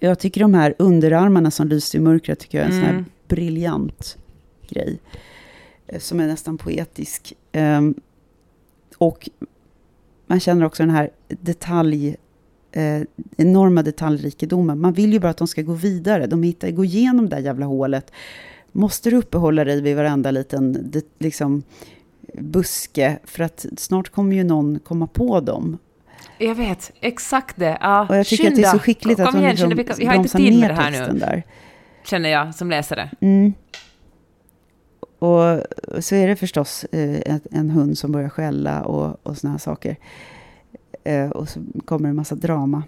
[0.00, 2.92] Jag tycker de här underarmarna som lyser i mörkret tycker jag är en sån här
[2.92, 3.04] Mm.
[3.28, 4.18] briljant
[4.68, 4.98] grej.
[5.86, 7.32] eh, Som är nästan poetisk.
[7.52, 7.94] Ehm,
[8.98, 9.30] och
[10.26, 12.16] man känner också den här detalj,
[12.72, 13.02] eh,
[13.36, 14.80] enorma detaljrikedomen.
[14.80, 16.26] Man vill ju bara att de ska gå vidare.
[16.26, 18.12] De hittar, går igenom det där jävla hålet.
[18.72, 21.62] Måste du uppehålla dig vid varenda liten det, liksom,
[22.38, 25.78] buske, för att snart kommer ju någon komma på dem.
[26.38, 27.78] Jag vet, exakt det.
[27.80, 28.56] Ja, Och jag tycker skynda.
[28.58, 29.94] att det är så skickligt Kom att hon igen, liksom skynda.
[29.98, 31.42] Vi, har inte tid med det här nu, där.
[32.04, 33.10] känner jag som läsare.
[33.20, 33.52] Mm.
[35.18, 35.60] Och
[36.04, 39.58] så är det förstås eh, ett- en hund som börjar skälla och, och såna här
[39.58, 39.96] saker.
[41.04, 42.82] Eh, och så kommer en massa drama.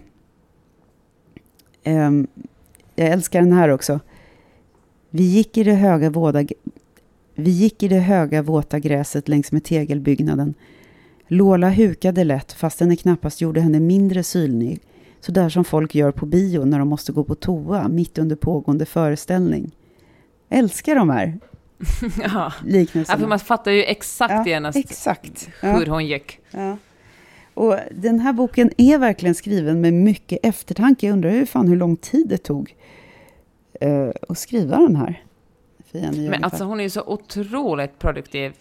[1.83, 2.27] Ehm,
[2.95, 3.99] jag älskar den här också.
[5.09, 6.43] Vi gick i det höga våda,
[7.35, 10.53] vi gick i det höga våta gräset längs med tegelbyggnaden.
[11.27, 14.79] Lola hukade lätt fastän det knappast gjorde henne mindre sylnig.
[15.21, 18.35] Så där som folk gör på bio när de måste gå på toa mitt under
[18.35, 19.71] pågående föreställning.
[20.49, 21.37] Älskar de här
[22.21, 22.27] ja.
[22.33, 23.19] Ja, liknelserna.
[23.19, 25.49] för man fattar ju exakt Ja, genast Exakt.
[25.61, 26.39] hur Ja, hon gick.
[26.51, 26.77] ja.
[27.53, 31.05] Och den här boken är verkligen skriven med mycket eftertanke.
[31.07, 32.75] Jag undrar hur fan hur lång tid det tog
[33.81, 35.23] eh, att skriva den här.
[35.95, 38.53] För Jenny Men alltså hon är ju så otroligt produktiv,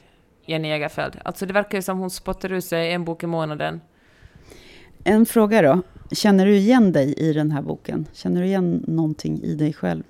[0.46, 1.16] Jenny Jägerfeld.
[1.24, 3.80] Alltså det verkar ju som hon spottar ut sig en bok i månaden.
[5.04, 5.82] En fråga då.
[6.12, 8.06] Känner du igen dig i den här boken?
[8.12, 10.02] Känner du igen någonting i dig själv?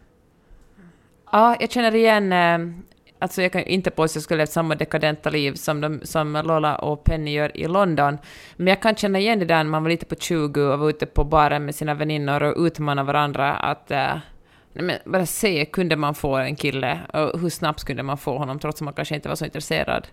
[1.33, 2.33] Ja, jag känner igen...
[2.33, 2.59] Eh,
[3.19, 6.43] alltså jag kan inte påstå att jag skulle levt samma dekadenta liv som, de, som
[6.45, 8.19] Lola och Penny gör i London.
[8.57, 10.91] Men jag kan känna igen det där när man var lite på 20 och var
[10.91, 13.91] ute på baren med sina väninnor och utmanade varandra att...
[14.75, 16.99] Nej men bara se, kunde man få en kille?
[17.13, 20.07] Och hur snabbt kunde man få honom trots att man kanske inte var så intresserad?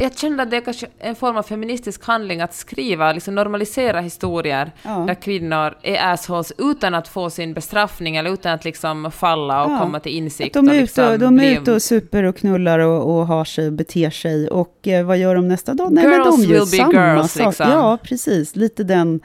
[0.00, 4.00] Jag kände att det är kanske en form av feministisk handling att skriva, liksom normalisera
[4.00, 4.90] historier Ja.
[4.90, 9.70] där kvinnor är assholes utan att få sin bestraffning eller utan att liksom falla och
[9.72, 9.78] Ja.
[9.78, 10.54] komma till insikt.
[10.54, 13.44] De är, ute, liksom och, de är ute och super och knullar och, och har
[13.44, 14.48] sig och beter sig.
[14.48, 15.92] Och eh, vad gör de nästa dag?
[15.92, 17.46] Nej, men Girls de gör will be girls, sak.
[17.46, 17.66] liksom.
[17.70, 18.56] Ja, precis.
[18.56, 19.20] Lite den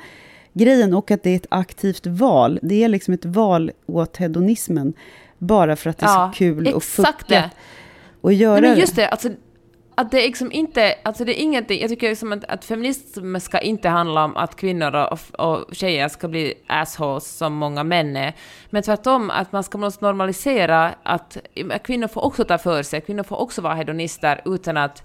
[0.60, 0.94] grejen.
[0.94, 2.60] Och att det är ett aktivt val.
[2.62, 4.94] Det är liksom ett val åt hedonismen.
[5.38, 7.28] Bara för att det är Ja, så kul och fuckat.
[7.28, 7.50] det.
[8.22, 9.02] Och göra Nej, men just det.
[9.02, 9.30] det, alltså,
[9.96, 13.36] att det är liksom inte, alltså det är ingenting, jag tycker liksom att, att feminism
[13.40, 18.16] ska inte handla om att kvinnor och, och tjejer ska bli assholes som många män
[18.18, 18.34] är,
[18.70, 21.38] men tvärtom att man ska måste normalisera att
[21.84, 25.04] kvinnor får också ta för sig, kvinnor får också vara hedonister utan att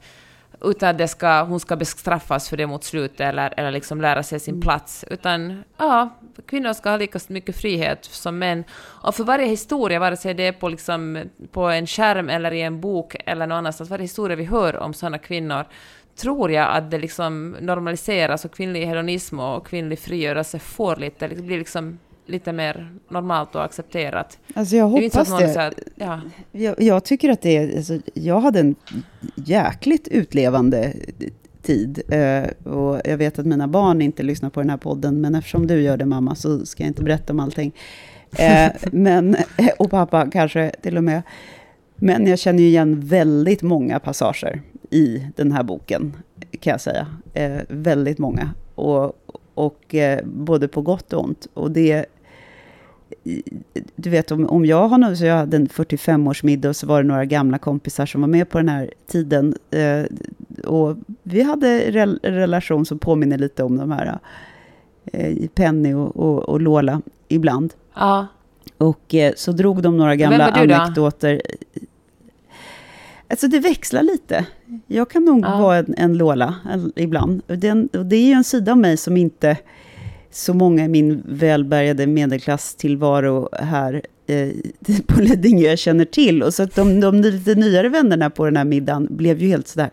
[0.60, 4.22] utan att det ska, hon ska bestraffas för det mot slutet eller, eller liksom lära
[4.22, 5.04] sig sin plats.
[5.10, 8.64] Utan ja, kvinnor ska ha lika mycket frihet som män.
[8.80, 12.62] Och för varje historia, vare sig det är på, liksom, på en skärm eller i
[12.62, 15.64] en bok eller någon annanstans, varje historia vi hör om sådana kvinnor,
[16.16, 21.42] tror jag att det liksom normaliseras och kvinnlig hedonism och kvinnlig frigörelse får lite, det
[21.42, 24.38] blir liksom lite mer normalt och accepterat.
[24.54, 25.66] Alltså jag Det hoppas det.
[25.66, 26.20] att, ja,
[26.52, 27.76] Jag, jag tycker att det är...
[27.76, 28.74] Alltså, jag hade en
[29.34, 30.92] jäkligt utlevande
[31.62, 32.02] tid.
[32.08, 35.66] Eh, och jag vet att mina barn inte lyssnar på den här podden, men eftersom
[35.66, 37.72] du gör det mamma så ska jag inte berätta om allting.
[38.38, 39.36] Eh, men,
[39.78, 41.22] och pappa kanske till och med.
[41.96, 46.16] Men jag känner ju igen väldigt många passager i den här boken,
[46.60, 47.06] kan jag säga.
[47.34, 48.50] Eh, väldigt många.
[48.74, 49.12] Och,
[49.54, 51.46] och eh, både på gott och ont.
[51.54, 52.06] Och det
[53.96, 57.02] du vet om, om jag har nu, så jag hade en 45-årsmiddag och så var
[57.02, 59.54] det några gamla kompisar som var med på den här tiden.
[59.70, 60.02] Eh,
[60.66, 64.18] och vi hade en relation som påminner lite om de här
[65.12, 67.72] eh, Penny och, och, och Lola ibland.
[67.94, 68.26] ja,
[68.78, 71.42] Och eh, så drog de några gamla anekdoter.
[73.28, 74.46] Alltså det växlar lite.
[74.86, 75.58] Jag kan nog Ja.
[75.58, 77.42] vara en, en Lola en- ibland.
[77.46, 79.56] Den, det är ju en sida av mig som inte
[80.34, 84.48] så många i min välbärgade medelklasstillvaro här eh,
[85.06, 86.42] på Lidingö känner till.
[86.42, 89.68] Och så att de, de lite nyare vännerna på den här middagen blev ju helt
[89.68, 89.90] sådär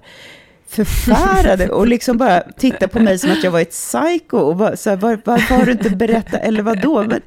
[0.68, 4.38] förfärade och liksom bara tittade på mig som att jag var ett psycho.
[4.38, 7.04] Och var, så här, var, varför har du inte berättat, eller vadå?
[7.04, 7.22] Men,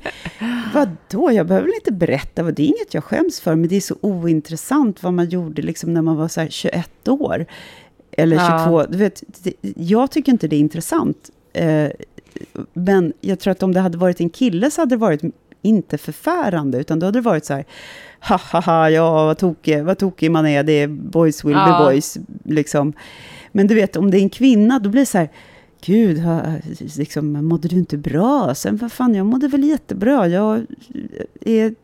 [0.74, 3.80] vadå, jag behöver väl inte berätta, det är inget jag skäms för, men det är
[3.80, 7.46] så ointressant vad man gjorde liksom när man var så här 21 år.
[8.12, 8.62] Eller Ja.
[8.64, 9.22] 22, du vet,
[9.76, 11.30] jag tycker inte det är intressant.
[11.52, 11.88] Eh,
[12.72, 15.22] men jag tror att om det hade varit en kille så hade det varit
[15.62, 17.64] inte förfärande, utan då hade det varit så här,
[18.28, 21.78] ha ha ha, ja vad tokig, vad tokig man är, det är boys will Ja.
[21.78, 22.92] be boys, liksom.
[23.52, 25.28] Men du vet, om det är en kvinna, då blir det så här,
[25.84, 26.42] gud, ha,
[26.96, 28.54] liksom, mådde du inte bra?
[28.54, 30.66] Sen, vad fan, jag mådde väl jättebra, jag
[31.40, 31.74] är,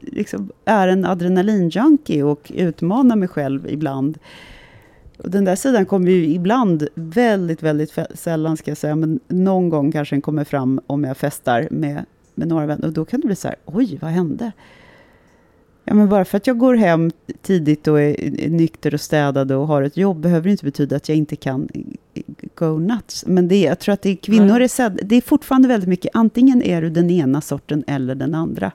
[0.00, 4.18] liksom, är en adrenalinjunkie och utmanar mig själv ibland.
[5.24, 9.92] Den där sidan kommer ju ibland, väldigt, väldigt sällan ska jag säga, men någon gång
[9.92, 12.04] kanske den kommer fram om jag festar med,
[12.34, 12.86] med några vänner.
[12.86, 14.52] Och då kan det bli så här, oj, vad hände?
[15.84, 17.10] Ja, men bara för att jag går hem
[17.42, 21.08] tidigt och är, nykter och städad och har ett jobb behöver det inte betyda att
[21.08, 21.68] jag inte kan
[22.54, 23.24] go nuts.
[23.26, 26.10] Men det, jag tror att det är kvinnor, är, sedd- det är fortfarande väldigt mycket,
[26.14, 28.72] antingen är du den ena sorten eller den andra.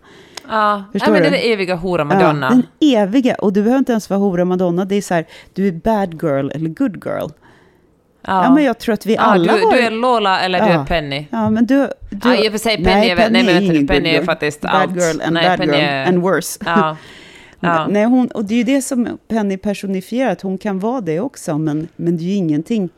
[0.50, 1.38] Ja, Förstår ja men du?
[1.38, 2.48] är den eviga hora Madonna.
[2.80, 3.36] Ja, den eviga.
[3.36, 4.86] Och du behöver inte ens vara hora Madonna.
[4.86, 7.30] Det är så här, du är bad girl eller good girl.
[8.28, 9.72] Ja, men jag tror att vi Ja, alla du, har...
[9.74, 10.82] du är Lola eller du Ja.
[10.82, 11.28] är Penny.
[11.32, 11.88] Ja, men du...
[12.10, 14.62] du Ja, i och för sig, Penny är väl- nej, men ingen Penny är faktiskt
[14.62, 14.92] bad allt.
[14.96, 16.60] girl and Nej, bad Penny girl är- and worse.
[16.66, 16.98] Ja.
[17.66, 17.88] Ja.
[17.90, 21.20] Nej, hon, och det är ju det som Penny personifierar, att hon kan vara det
[21.20, 22.90] också, men, men det är ju ingenting...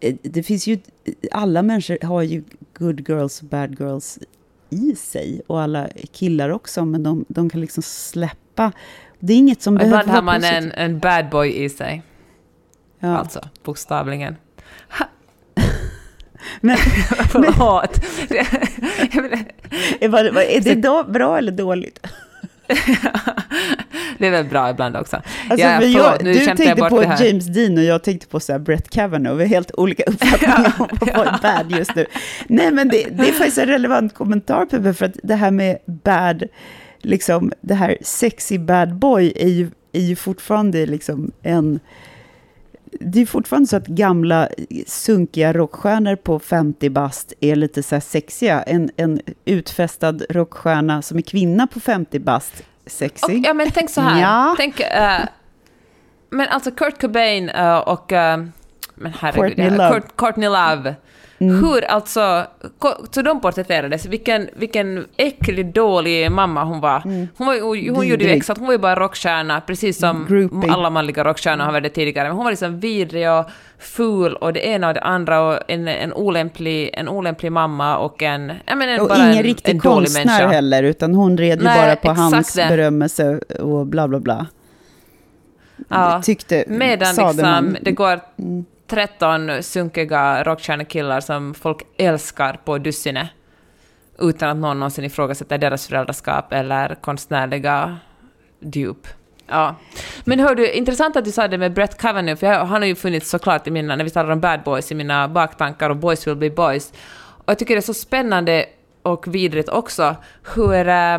[0.00, 0.78] Eh, Det finns ju...
[1.32, 2.44] Alla människor har ju
[2.78, 4.18] good girls och bad girls
[4.70, 8.72] i sig, och alla killar också, men de, de kan liksom släppa.
[9.18, 12.02] Det är inget som Och behöver Ibland har man en, en bad boy i sig.
[12.98, 13.18] Ja.
[13.18, 14.36] Alltså, bokstavligen.
[16.60, 16.76] Men,
[17.28, 18.04] Förlåt.
[20.00, 22.06] är det då bra eller dåligt?
[24.20, 25.16] Det är väl bra ibland också.
[25.16, 27.02] Alltså, ja, för förlåt, jag, nu du jag tänkte på.
[27.02, 29.36] James Dean och jag tänkte på så Brett Kavanaugh.
[29.36, 32.06] Vi har helt olika uppfattningar om vad är bad just nu.
[32.46, 35.78] Nej, men det, det är faktiskt en relevant kommentar, Peppe, för att det här med
[35.86, 36.44] bad,
[36.98, 41.80] liksom det här sexy bad boy är ju, är ju fortfarande liksom en...
[43.00, 44.48] Det är fortfarande så att gamla
[44.86, 48.62] sunkiga rockstjärnor på 50 bast är lite så sexiga.
[48.62, 53.26] En, en utfästad rockstjärna som är kvinna på 50 bast, sexy.
[53.26, 54.20] Och, ja, men tänk så här.
[54.20, 54.54] Ja.
[54.56, 55.20] Tänk, eh,
[56.30, 58.12] men alltså Kurt Cobain eh, och...
[58.12, 58.44] eh,
[58.94, 60.00] men herregud, Courtney Love.
[60.00, 60.94] Kurt, Courtney Love.
[61.40, 61.64] Mm.
[61.64, 62.46] Hur alltså...
[63.10, 64.06] Så de porträtterades.
[64.06, 67.00] Vilken, vilken äcklig, dålig mamma hon var.
[67.36, 70.72] Hon, var, ju- hon, gjorde ju exakt, hon var ju bara rockstjärna, precis som Groupie.
[70.72, 72.28] alla manliga rockstjärnor har varit tidigare.
[72.28, 73.44] Men hon var liksom vidrig och
[73.78, 78.22] ful och det ena och det andra och en, en, olämplig, en olämplig mamma och
[78.22, 78.52] en...
[78.66, 80.48] Jag menar, Och bara ingen en, riktig en dålig konstnär människa.
[80.48, 82.66] heller, utan hon red ju Nej, bara på hans det.
[82.68, 84.46] berömmelse och bla bla bla.
[85.88, 86.22] Ja.
[86.24, 87.76] Tyckte, Medan liksom, man.
[87.82, 88.64] det går Mm.
[88.90, 93.28] 13 sunkiga rockstjärnekillar som folk älskar på dussinet
[94.18, 97.98] utan att någon någonsin ifrågasätter deras föräldraskap eller konstnärliga
[98.60, 99.06] djup.
[99.46, 99.74] Ja.
[100.24, 102.86] Men hör du, intressant att du sa det med Brett Kavanaugh, för jag, han har
[102.86, 105.96] ju funnits såklart i mina, när vi talar om bad boys, i mina baktankar och
[105.96, 106.92] boys will be boys.
[107.18, 108.66] Och jag tycker det är så spännande
[109.02, 110.16] och vidrigt också
[110.54, 111.18] hur, eh,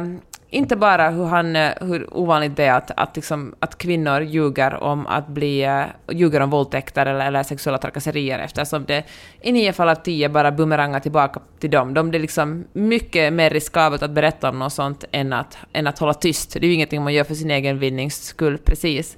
[0.54, 4.84] inte bara hur, han, eh, hur ovanligt det är att, att, liksom, att kvinnor ljuger
[4.84, 9.04] om att bli, eh, ljuger om våldtäkter eller, eller sexuella trakasserier eftersom det
[9.42, 11.94] i nio fall av tio bara bumerangar tillbaka till dem.
[11.94, 15.88] De, det är liksom mycket mer riskabelt att berätta om något sånt än att, än
[15.88, 16.54] att hålla tyst.
[16.54, 19.18] Det är ju ingenting man gör för sin egen vinnings skull precis.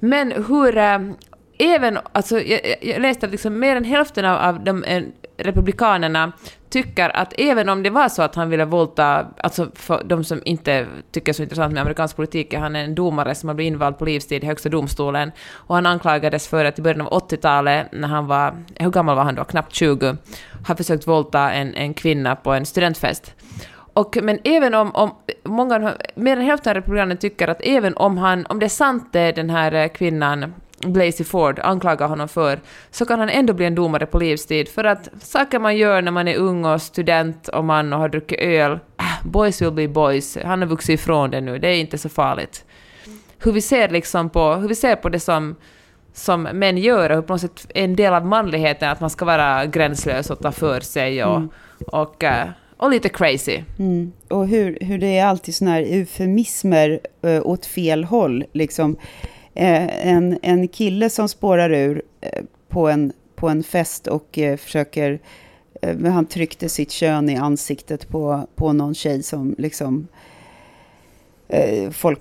[0.00, 0.76] Men hur...
[0.76, 0.98] Eh,
[1.58, 4.84] även, alltså, jag, jag- läste att liksom mer än hälften av, av de
[5.36, 6.32] republikanerna
[6.68, 10.42] tycker att även om det var så att han ville våldta, alltså för de som
[10.44, 13.98] inte tycker så intressant med amerikansk politik, är han en domare som har blivit invald
[13.98, 18.08] på livstid i högsta domstolen och han anklagades för att i början av 80-talet, när
[18.08, 20.16] han var, hur gammal var han då, knappt 20,
[20.66, 23.34] har försökt våldta en, en kvinna på en studentfest.
[23.92, 28.18] Och, men även om, om många, mer än hälften av republikanerna tycker att även om,
[28.18, 32.60] han, om det är sant det den här kvinnan Blasey Ford anklagar honom för,
[32.90, 36.12] så kan han ändå bli en domare på livstid för att saker man gör när
[36.12, 38.78] man är ung och student och man har druckit öl, äh,
[39.24, 42.64] boys will be boys, han har vuxit ifrån det nu, det är inte så farligt.
[43.38, 45.56] Hur vi ser liksom på, hur vi ser på det som
[46.12, 49.66] som män gör och på något sätt en del av manligheten att man ska vara
[49.66, 51.42] gränslös och ta för sig och,
[51.86, 53.62] och, eh, och lite crazy.
[53.78, 54.12] Mm.
[54.28, 58.44] Och hur, hur det är alltid såna här eufemismer uh, åt fel håll.
[58.52, 58.96] Liksom.
[59.56, 64.56] Eh, en, en kille som spårar ur eh, på, en, på en fest och eh,
[64.56, 65.20] försöker...
[65.82, 70.08] Eh, han tryckte sitt kön i ansiktet på, på någon tjej som liksom...
[71.48, 72.20] Eh, folk,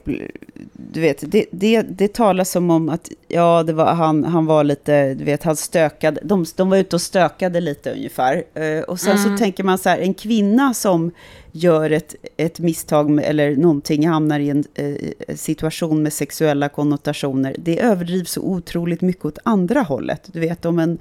[0.73, 4.63] du vet, det, det, det talas som om att ja, det var, han, han var
[4.63, 8.43] lite, du vet, han stökade, de, de var ute och stökade lite ungefär.
[8.53, 11.11] Eh, och sen så tänker man så här, en kvinna som
[11.51, 17.79] gör ett, ett misstag eller någonting, hamnar i en eh, situation med sexuella konnotationer, det
[17.79, 20.29] överdrivs så otroligt mycket åt andra hållet.
[20.31, 20.99] Du vet, om en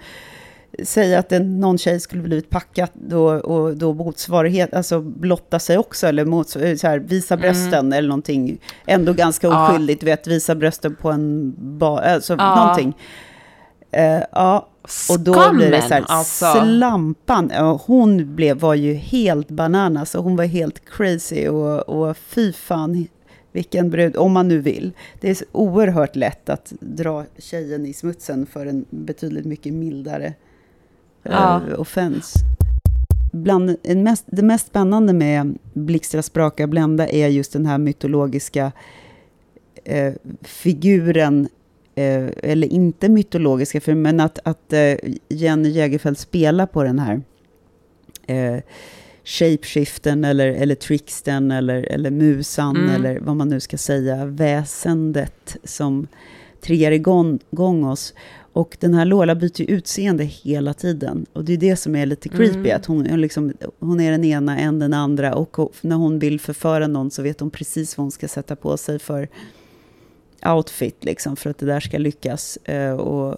[0.83, 5.79] Säg att en, någon tjej skulle blivit packad då, och då motsvarighet, alltså blotta sig
[5.79, 8.59] också, eller mots, så här, visa brösten eller någonting.
[8.87, 9.69] Ändå ganska Ja.
[9.69, 12.57] oskyldigt, du vet, visa brösten på en bar, alltså Ja.
[12.57, 12.97] någonting.
[13.91, 14.69] Eh, ja,
[15.11, 16.47] och då blir det så här, alltså.
[16.53, 22.17] slampan, ja, hon blev, var ju helt bananas och hon var helt crazy och, och
[22.17, 23.07] fy fan,
[23.53, 24.93] vilken brud, om man nu vill.
[25.21, 30.35] Det är oerhört lätt att dra tjejen i smutsen för en betydligt mycket mildare
[31.25, 31.63] Ja.
[31.69, 32.35] eh, offens.
[33.33, 38.73] Bland en mest, det mest spännande med Blixtra, spraka, blända är just den här mytologiska
[39.85, 40.13] eh,
[40.43, 41.49] figuren,
[41.95, 44.95] eh, eller inte mytologiska, för, men att, att eh,
[45.29, 47.23] Jenny Jägerfeld spelar på den här
[48.27, 48.61] eh,
[49.25, 52.91] shapeshiften eller, eller tricksten eller, eller musan Mm.
[52.95, 56.07] eller vad man nu ska säga, väsendet som
[56.61, 58.15] triggar igång, igång oss.
[58.55, 61.27] Och den här Lola byter ju utseende hela tiden.
[61.33, 62.77] Och det är det som är lite creepy, Mm.
[62.77, 65.35] att hon, hon liksom, hon är den ena än den andra.
[65.35, 68.77] Och när hon vill förföra någon så vet hon precis vad hon ska sätta på
[68.77, 69.29] sig för
[70.47, 72.57] outfit, liksom, för att det där ska lyckas.
[72.57, 73.37] Eh, och,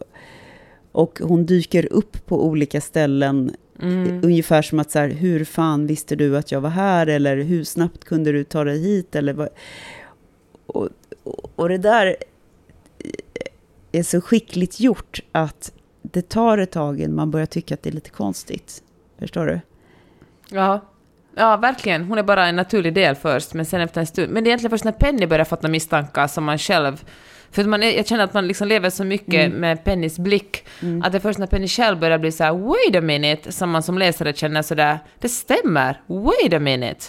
[0.93, 3.53] och hon dyker upp på olika ställen
[3.83, 4.21] Mm.
[4.25, 7.07] Ungefär som att så här, hur fan visste du att jag var här?
[7.07, 9.17] Eller hur snabbt kunde du ta dig hit?
[9.17, 9.49] Eller vad?
[10.67, 10.89] Och,
[11.23, 12.17] och, och det där
[13.99, 15.73] är så skickligt gjort att
[16.03, 18.83] det tar ett tag innan man börjar tycka att det är lite konstigt.
[19.19, 19.61] Förstår du?
[20.49, 20.85] Ja.
[21.37, 22.05] ja, verkligen.
[22.05, 24.33] Hon är bara en naturlig del först, men sen efter en stund.
[24.33, 27.05] Men det är egentligen först när Penny börjar fatta misstankar som man själv...
[27.51, 30.67] För att man är, jag känner att man liksom lever så mycket med Pennys blick,
[31.03, 33.71] att det är först när Penny själv börjar bli så här wait a minute, som
[33.71, 37.05] man som läsare känner sådär, det stämmer, wait a minute.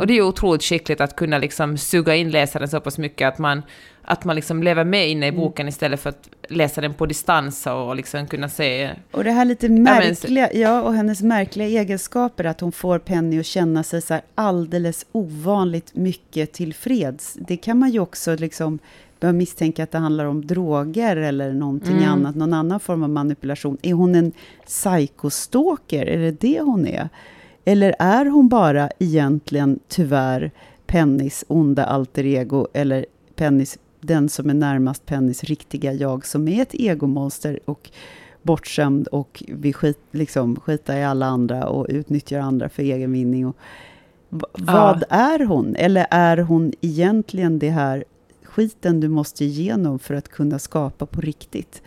[0.00, 3.28] Och det är ju otroligt skickligt att kunna liksom suga in läsaren så pass mycket
[3.28, 3.62] att man,
[4.02, 7.66] att man liksom lever med inne i boken istället för att läsa den på distans
[7.66, 8.90] och liksom kunna se...
[9.10, 13.46] Och det här lite märkliga, ja, och hennes märkliga egenskaper, att hon får Penny att
[13.46, 17.36] känna sig så alldeles ovanligt mycket tillfreds.
[17.40, 18.78] Det kan man ju också liksom
[19.20, 22.08] börja misstänka att det handlar om droger eller någonting Mm.
[22.08, 23.78] annat, någon annan form av manipulation.
[23.82, 24.32] Är hon en
[24.66, 26.06] psykostalker?
[26.06, 27.08] Är det det hon är?
[27.70, 30.50] Eller är hon bara egentligen, tyvärr,
[30.86, 33.06] Pennys onda alter ego, eller
[33.36, 37.90] Pennys, den som är närmast Pennys riktiga jag, som är ett egomonster och
[38.42, 43.46] bortskämd och vill skit, liksom, skita i alla andra och utnyttjar andra för egen vinning.
[43.46, 43.56] Och,
[44.28, 45.76] v- Vad är hon?
[45.76, 48.04] Eller är hon egentligen det här
[48.44, 51.82] skiten du måste igenom för att kunna skapa på riktigt?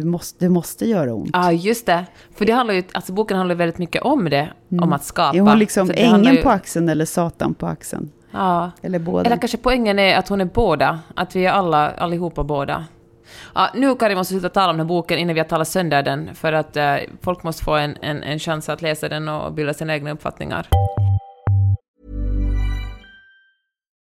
[0.00, 1.30] Du måste, det måste göra ont.
[1.32, 2.04] Ja, just det.
[2.36, 4.48] För det handlar ju, alltså boken handlar väldigt mycket om det,
[4.82, 5.36] om att skapa.
[5.36, 8.10] Är hon liksom ängeln ju- på axeln eller satan på axeln?
[8.32, 8.70] Ja.
[8.82, 9.24] Eller båda?
[9.24, 12.84] Eller kanske poängen är att hon är båda, att vi är alla, allihopa båda.
[13.54, 16.02] Ja, nu Kari måste sluta tala om den här boken innan vi har talat sönder
[16.02, 19.52] den, för att eh, folk måste få en, en, en chans att läsa den och
[19.52, 20.66] bilda sina egna uppfattningar.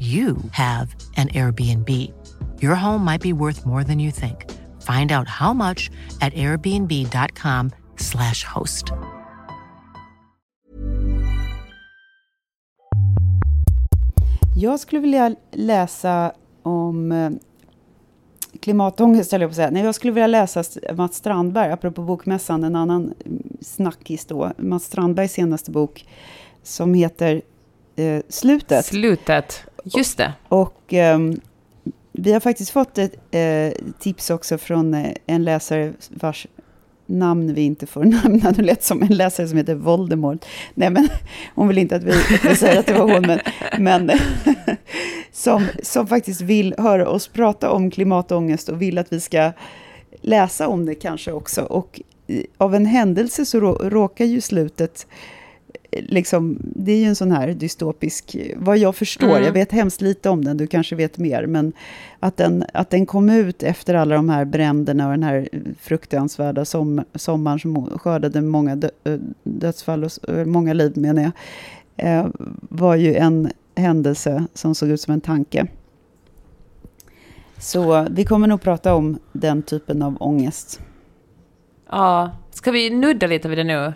[0.00, 2.12] you have an Airbnb.
[2.60, 4.44] Your home might be worth more than you think.
[4.82, 5.90] Find out how much
[6.20, 8.92] at airbnb.com/slash host.
[14.58, 16.32] Jag skulle vilja läsa
[16.62, 17.30] om eh,
[18.60, 19.70] klimatångest, höll jag på att säga.
[19.70, 24.52] Nej, jag skulle vilja läsa Mats Strandberg, apropå Bokmässan, en annan mm, snackis då.
[24.56, 26.06] Mats Strandbergs senaste bok
[26.62, 27.42] som heter
[27.96, 28.84] eh, Slutet.
[28.84, 29.62] Slutet.
[29.94, 30.32] Just det.
[30.48, 31.40] Och ehm,
[32.12, 36.46] vi har faktiskt fått ett eh, tips också från eh, en läsare vars
[37.06, 38.50] namn vi inte får nämna.
[38.50, 40.44] Nu lät som en läsare som heter Voldemort.
[40.74, 41.08] Nej, men
[41.54, 43.40] hon vill inte att vi, att vi säger att det var hon, men,
[43.78, 44.10] men
[45.32, 49.52] som, som faktiskt vill höra oss prata om klimatångest och vill att vi ska
[50.20, 51.62] läsa om det kanske också.
[51.62, 55.06] Och eh, av en händelse så rå, råkar ju slutet
[55.92, 59.44] liksom, det är ju en sån här dystopisk, vad jag förstår, Mm.
[59.44, 61.72] jag vet hemskt lite om den, du kanske vet mer, men
[62.20, 65.48] att den, att den kom ut efter alla de här bränderna och den här
[65.80, 71.32] fruktansvärda som, sommaren som skördade många dö, ö, dödsfall och ö, många liv menar jag,
[71.96, 72.26] eh,
[72.60, 75.66] var ju en händelse som såg ut som en tanke.
[77.58, 80.80] Så vi kommer nog prata om den typen av ångest.
[81.90, 83.92] Ja, ska vi nudda lite vid det nu?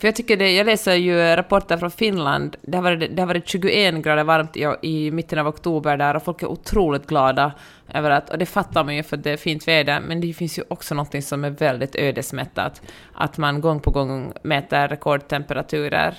[0.00, 3.26] För jag tycker det, jag läser ju rapporter från Finland, det har varit, det har
[3.26, 7.52] varit 21 grader varmt i, i mitten av oktober där och folk är otroligt glada
[7.94, 10.58] över att, och det fattar man ju för det är fint väder, men det finns
[10.58, 12.82] ju också något som är väldigt ödesmättat,
[13.12, 16.14] att man gång på gång mäter rekordtemperaturer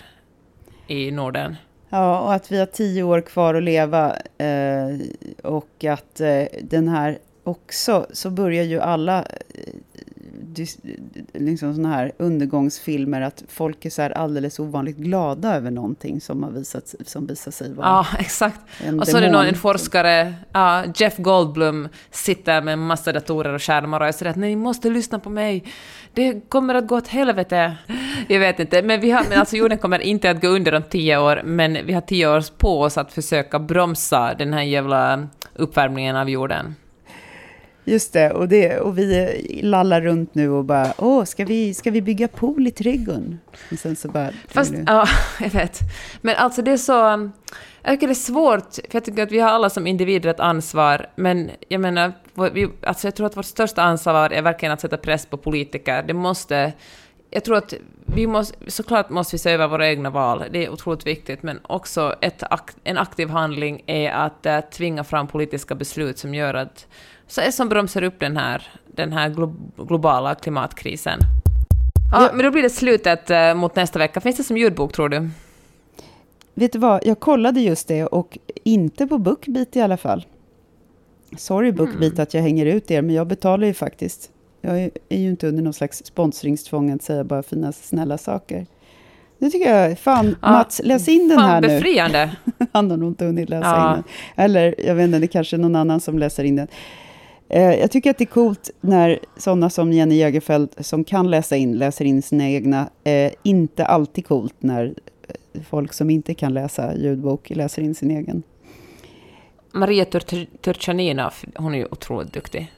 [0.87, 1.55] i Norden.
[1.89, 4.99] Ja, och att vi har tio år kvar att leva eh,
[5.43, 9.73] och att eh, den här också, så börjar ju alla eh,
[11.33, 16.51] liksom såna här undergångsfilmer, att folk är så alldeles ovanligt glada över någonting som har
[16.51, 18.59] visat, som visar sig vara Ja, exakt.
[18.99, 23.53] Och så är det någon, en forskare, ja, Jeff Goldblum, sitter med en massa datorer
[23.53, 25.63] och skärmar och jag säger att nej, ni måste lyssna på mig.
[26.13, 27.77] Det kommer att gå åt helvete.
[28.27, 30.83] Jag vet inte, men, vi har, men alltså jorden kommer inte att gå under om
[30.83, 35.27] tio år, men vi har tio år på oss att försöka bromsa den här jävla
[35.55, 36.75] uppvärmningen av jorden.
[37.83, 41.91] Just det, och, det, och vi lallar runt nu och bara, åh, ska vi, ska
[41.91, 43.39] vi bygga pool i trädgården?
[43.71, 44.29] Och sen så bara...
[44.47, 45.07] Fast, ja,
[45.39, 45.79] jag vet.
[46.21, 47.29] Men alltså det är så...
[47.83, 50.39] Jag tycker det är svårt, för jag tycker att vi har alla som individer ett
[50.39, 52.13] ansvar, men jag menar,
[52.53, 56.03] vi, alltså jag tror att vårt största ansvar är verkligen att sätta press på politiker.
[56.03, 56.73] Det måste...
[57.29, 57.73] Jag tror att
[58.05, 61.59] vi måste, såklart måste vi se över våra egna val, det är otroligt viktigt, men
[61.63, 62.43] också ett,
[62.83, 66.87] en aktiv handling är att eh, tvinga fram politiska beslut som gör att,
[67.31, 71.19] så som bromsar upp den här, den här glo, globala klimatkrisen.
[72.11, 74.21] Ja, men då blir det slutet eh, mot nästa vecka.
[74.21, 75.29] Finns det som ljudbok, tror du?
[76.53, 80.25] Vet du vad, jag kollade just det och inte på Bookbeat i alla fall.
[81.37, 84.29] Sorry Bookbeat att jag hänger ut er, men jag betalar ju faktiskt.
[84.61, 88.65] Jag är, är ju inte under någon slags sponsringstvång att säga bara fina, snälla saker.
[89.39, 91.67] Det tycker jag, fan Ja, Mats, läs in den här nu.
[91.67, 92.35] befriande.
[92.71, 93.89] Han har nog inte hunnit läsa Ja.
[93.89, 94.45] in den.
[94.45, 96.67] Eller jag vet inte, det är kanske är någon annan som läser in den.
[97.53, 101.55] Eh, jag tycker att det är coolt när sådana som Jenny Jägerfeld, som kan läsa
[101.55, 102.89] in, läser in sina egna.
[103.03, 104.93] Eh, inte alltid coolt när
[105.27, 108.43] eh, folk som inte kan läsa ljudbok läser in sin egen.
[109.71, 110.05] Maria
[110.61, 112.71] Turchaninov, hon är ju otroligt duktig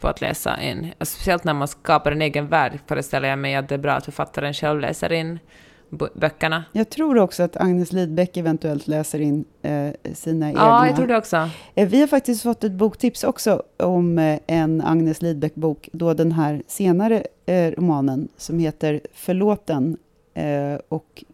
[0.00, 0.92] på att läsa in.
[1.00, 4.04] Speciellt när man skapar en egen värld föreställer jag mig att det är bra att
[4.04, 5.38] författaren själv läser in
[6.14, 6.64] böckerna.
[6.72, 10.60] Jag tror också att Agnes Lidbeck eventuellt läser in eh, sina egna.
[10.60, 11.48] Ja, jag tror det också.
[11.74, 16.32] Eh, Vi har faktiskt fått ett boktips också om eh, en Agnes Lidbeck-bok, då den
[16.32, 19.96] här senare eh, romanen som heter Förlåten
[20.34, 21.24] eh, och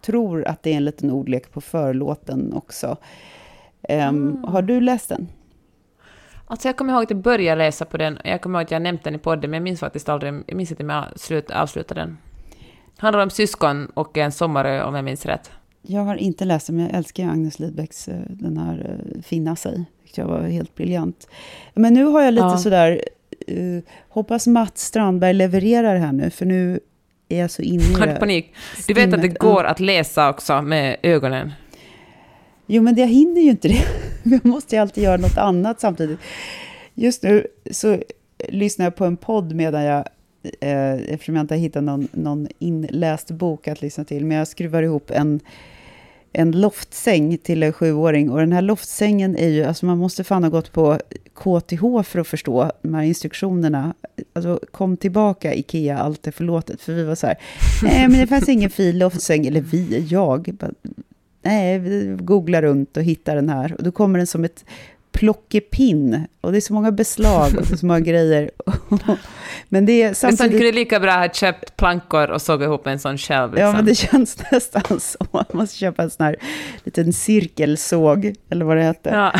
[0.00, 2.96] tror att det är en liten ordlek på förlåten också.
[3.82, 5.28] Ehm, Har du läst den?
[6.46, 8.82] Alltså jag kommer ihåg att jag började läsa på den, jag kommer ihåg att jag
[8.82, 11.50] nämnt den i podden, men jag minns faktiskt aldrig, jag minns inte om jag slut,
[11.50, 12.18] avslutade den.
[12.98, 15.50] Handlar om syskon och en sommarö, om jag minns rätt.
[15.82, 19.56] Jag har inte läst den, men jag älskar Agnes Lidbecks eh, den här eh, Finna
[19.56, 19.84] sig.
[20.04, 21.28] Tyckte jag var helt briljant.
[21.74, 22.56] Men nu har jag lite Ja.
[22.58, 23.02] sådär,
[23.46, 26.80] eh, hoppas Mats Strandberg levererar här nu, för nu
[27.28, 28.16] är jag så inne i det.
[28.20, 28.54] panik?
[28.86, 31.52] Du vet att det går att läsa också med ögonen.
[32.66, 33.82] Jo, men jag hinner ju inte det.
[34.22, 36.18] Jag måste ju alltid göra något annat samtidigt.
[36.94, 37.98] Just nu så
[38.48, 40.04] lyssnar jag på en podd medan jag,
[40.60, 44.48] eh, eftersom jag inte har hittat någon, någon inläst bok att lyssna till, men jag
[44.48, 45.40] skruvar ihop en,
[46.32, 48.30] en loftsäng till en sjuåring.
[48.30, 50.98] Och den här loftsängen är ju, alltså man måste fan ha gått på
[51.34, 53.94] KTH för att förstå de här instruktionerna.
[54.32, 56.80] Alltså, kom tillbaka, Ikea, allt är förlåtet.
[56.80, 57.36] För vi var så här,
[57.82, 60.50] nej men det fanns ingen fin loftsäng, eller vi, jag.
[60.60, 60.70] Bara,
[61.42, 63.74] Nej, vi googlar runt och hittar den här.
[63.78, 64.64] Och då kommer den som ett
[65.18, 66.26] plockepinn.
[66.40, 68.50] Och det är så många beslag och så många grejer.
[69.68, 70.38] men det är Samtidigt...
[70.38, 70.62] Samtidigt...
[70.62, 73.54] kunde lika bra ha köpt plankor och såg ihop en sån själv.
[73.54, 73.66] Liksom.
[73.66, 75.18] Ja, men det känns nästan så.
[75.30, 76.36] Man måste köpa en sån här
[76.84, 79.14] liten cirkelsåg, eller vad det heter.
[79.14, 79.32] Ja.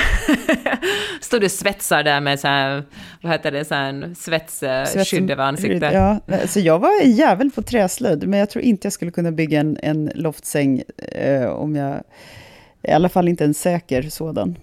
[1.20, 2.85] Står du och svetsar där med så här,
[3.22, 5.93] vad heter det, så här svetsskydd över ansiktet?
[5.93, 9.33] Ja, så jag var en jävel på träslöjd, men jag tror inte jag skulle kunna
[9.33, 12.03] bygga en, en loftsäng eh, om jag...
[12.83, 14.57] I alla fall inte en säker sådan.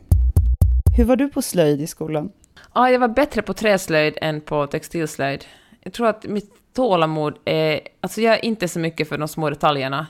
[0.97, 2.31] Hur var du på slöjd i skolan?
[2.73, 5.45] Ja, jag var bättre på träslöjd än på textilslöjd.
[5.83, 7.79] Jag tror att mitt tålamod är...
[8.01, 10.07] Alltså jag är inte så mycket för de små detaljerna.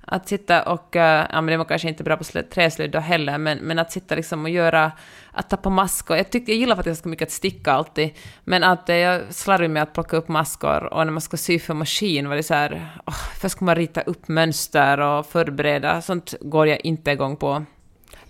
[0.00, 3.38] Att sitta och, eh, ja men det var kanske inte bra på träslöjd då heller,
[3.38, 4.92] men, men att sitta liksom och göra,
[5.32, 6.16] att tappa maskor.
[6.16, 8.10] Jag, tyckte, jag gillar faktiskt ganska mycket att sticka alltid,
[8.44, 11.58] men att eh, jag slarvade med att plocka upp maskor och när man ska sy
[11.58, 16.02] för maskin var det så här, Oh, först ska man rita upp mönster och förbereda,
[16.02, 17.64] sånt går jag inte igång på.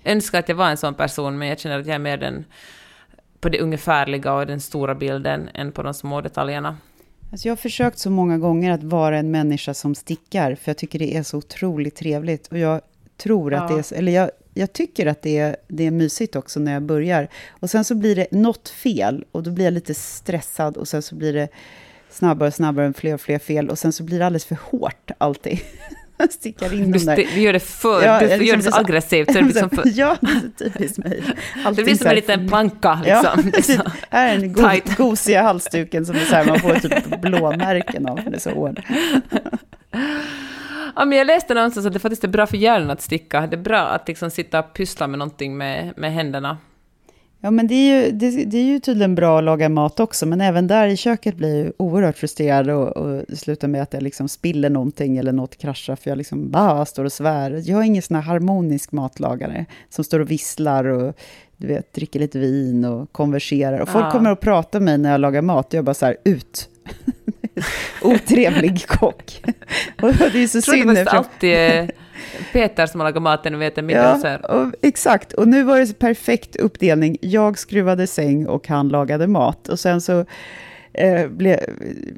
[0.06, 2.44] Önskar att jag var en sån person, men jag känner att jag är mer den
[3.40, 6.76] på det ungefärliga och den stora bilden än på de små detaljerna.
[7.32, 10.78] Alltså jag har försökt så många gånger att vara en människa som stickar, för jag
[10.78, 12.46] tycker det är så otroligt trevligt.
[12.46, 12.80] Och jag
[13.16, 13.76] tror att Ja.
[13.76, 16.82] det är, eller jag, jag tycker att det är, det är mysigt också när jag
[16.82, 17.28] börjar.
[17.50, 21.02] Och sen så blir det något fel, och då blir jag lite stressad, och sen
[21.02, 21.48] så blir det
[22.10, 25.10] snabbare och snabbare, fler och fler fel, och sen så blir det alldeles för hårt
[25.18, 25.58] alltid.
[26.30, 27.16] Stickar in Du, där...
[27.16, 29.38] du gör det för, Ja, du jag gör liksom det så blir så- aggressivt, så
[29.38, 31.22] det blir som för, Ja, det är typiskt mig.
[31.54, 33.44] det Allting blir så som en liten planka Ja, liksom.
[33.46, 33.76] Det precis.
[33.76, 34.96] så- Här är den go Tight.
[34.96, 38.80] gosiga halsduken som är så här, man får typ blåmärken av, det är så hård.
[40.96, 43.46] Ja, men jag läste någonstans att det faktiskt är bra för hjärnan att sticka.
[43.46, 46.58] Det är bra att liksom sitta och pyssla med någonting med, med händerna.
[47.46, 50.26] Ja, men det är, ju, det, det är ju tydligen bra att laga mat också,
[50.26, 53.92] men även där i köket blir jag oerhört frustrerad och, och det slutar med att
[53.92, 57.62] jag liksom spiller någonting eller något kraschar, för jag liksom bara står och svär.
[57.64, 61.16] Jag har ingen sån här harmonisk matlagare som står och visslar och
[61.56, 63.78] du vet, dricker lite vin och konverserar.
[63.80, 64.10] Och folk Ja.
[64.10, 66.68] kommer och pratar med mig när jag lagar mat, och jag bara så här, ut.
[68.02, 69.42] Otrevlig kock.
[70.02, 70.90] Och det är så Jag tror det synd.
[70.90, 71.90] eftersom- alltid är
[72.52, 74.20] Peter som har lagat maten och vet en middag.
[74.22, 75.32] Ja, och, exakt.
[75.32, 77.16] Och nu var det perfekt uppdelning.
[77.20, 79.68] Jag skruvade säng och han lagade mat.
[79.68, 80.24] Och sen så
[80.92, 81.58] eh, blev,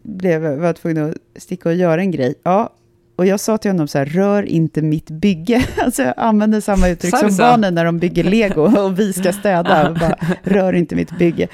[0.02, 2.34] blev, var jag tvungen att sticka och göra en grej.
[2.42, 2.74] Ja,
[3.18, 5.64] och jag sa till honom så här, rör inte mitt bygge.
[5.76, 7.42] Alltså jag använder samma uttryck som så?
[7.42, 9.88] barnen när de bygger lego och vi ska städa.
[9.88, 11.48] Och bara, rör inte mitt bygge.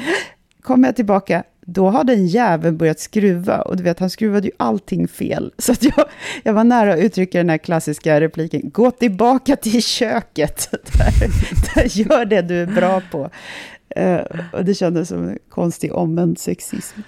[0.63, 3.61] Kommer jag tillbaka, då har den jäveln börjat skruva.
[3.61, 5.53] Och du vet, han skruvade ju allting fel.
[5.59, 6.05] Så att jag,
[6.43, 10.69] jag var nära att uttrycka den här klassiska repliken, gå tillbaka till köket.
[10.73, 13.31] Där, där gör det du är bra på.
[14.01, 14.21] Uh,
[14.53, 17.01] och det kändes som en konstig omvänd sexism.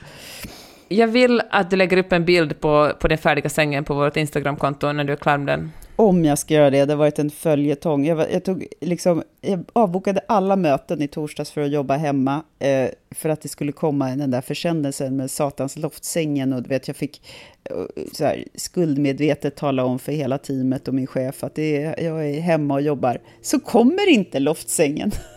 [0.89, 4.17] Jag vill att du lägger upp en bild på, på den färdiga sängen på vårt
[4.17, 5.73] Instagramkonto när du är klar med den.
[5.99, 8.07] Om jag ska göra det, det har varit en följetong.
[8.07, 12.43] Jag, var- jag, tog, liksom, jag avbokade alla möten i torsdags för att jobba hemma,
[12.59, 16.53] eh, för att det skulle komma den där försändelsen med satans loftsängen.
[16.53, 17.23] Och du vet, jag fick
[17.65, 17.77] eh,
[18.13, 22.29] så här, skuldmedvetet tala om för hela teamet och min chef att det är, jag
[22.31, 23.21] är hemma och jobbar.
[23.43, 25.11] Så kommer inte loftsängen.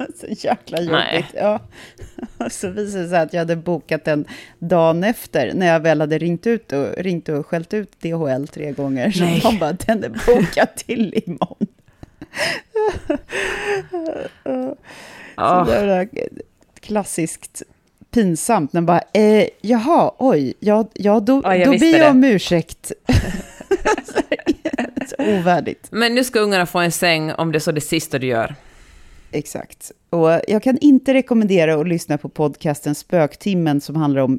[0.20, 1.34] Så jäkla jobbigt.
[1.34, 1.60] Ja.
[2.38, 4.24] Och så visade det sig att jag hade bokat den
[4.58, 8.72] dagen efter, när jag väl hade ringt ut och, ringt och skällt ut DHL tre
[8.72, 9.10] gånger.
[9.10, 9.40] Så Nej.
[9.42, 11.66] de bara, den är bokad till imorgon.
[15.36, 16.08] Så det var
[16.80, 17.62] klassiskt
[18.10, 22.92] pinsamt, när bara, eh, jaha, oj, ja, ja då, jag då ber jag om ursäkt.
[25.18, 25.88] ovärdigt.
[25.90, 28.54] Men nu ska ungarna få en säng om det är så det sista du gör.
[29.32, 29.92] Exakt.
[30.10, 34.38] Och jag kan inte rekommendera att lyssna på podcasten Spöktimmen som handlar om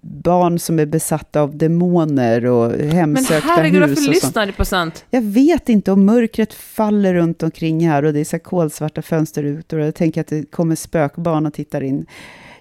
[0.00, 4.14] barn som är besatta av demoner och Men hemsökta herregud, hus varför och sånt.
[4.14, 5.04] lyssnar du på sånt?
[5.10, 9.78] Jag vet inte om mörkret faller runt omkring här och det är så kolsvarta fönsterrutor
[9.78, 12.06] och jag tänker att det kommer spökbarn och tittar in.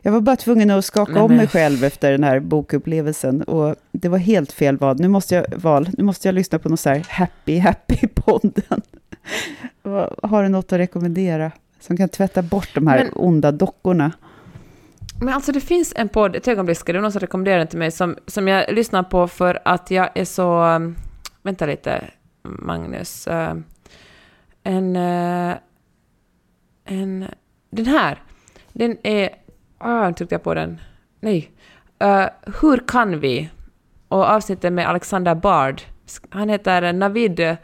[0.02, 3.42] Jag var bara tvungen att skaka Nej, om men- mig själv efter den här bokupplevelsen
[3.42, 5.00] och det var helt fel val.
[5.00, 5.90] Nu måste jag, val.
[5.98, 8.82] Nu måste jag lyssna på någon så här happy, happy-podden.
[10.24, 14.12] Har du något att rekommendera som kan tvätta bort de här Men- onda dockorna?
[15.22, 17.68] Men alltså det finns en podd, ett ögonblick ska det var någon som rekommenderade den
[17.68, 20.64] till mig, som, som jag lyssnar på för att jag är så...
[20.64, 20.96] um,
[21.42, 22.04] Vänta lite,
[22.44, 23.28] Magnus.
[23.28, 23.54] uh,
[24.64, 24.96] En...
[24.96, 25.56] uh,
[26.86, 27.26] En...
[27.70, 28.22] Den här.
[28.74, 29.30] Den är...
[29.78, 30.80] Ah, nu tryckte jag på den.
[31.20, 31.52] Nej.
[32.04, 32.26] Uh,
[32.62, 33.50] Hur kan vi?
[34.08, 35.82] Och avsnittet med Alexander Bard.
[36.30, 37.58] Han heter Navid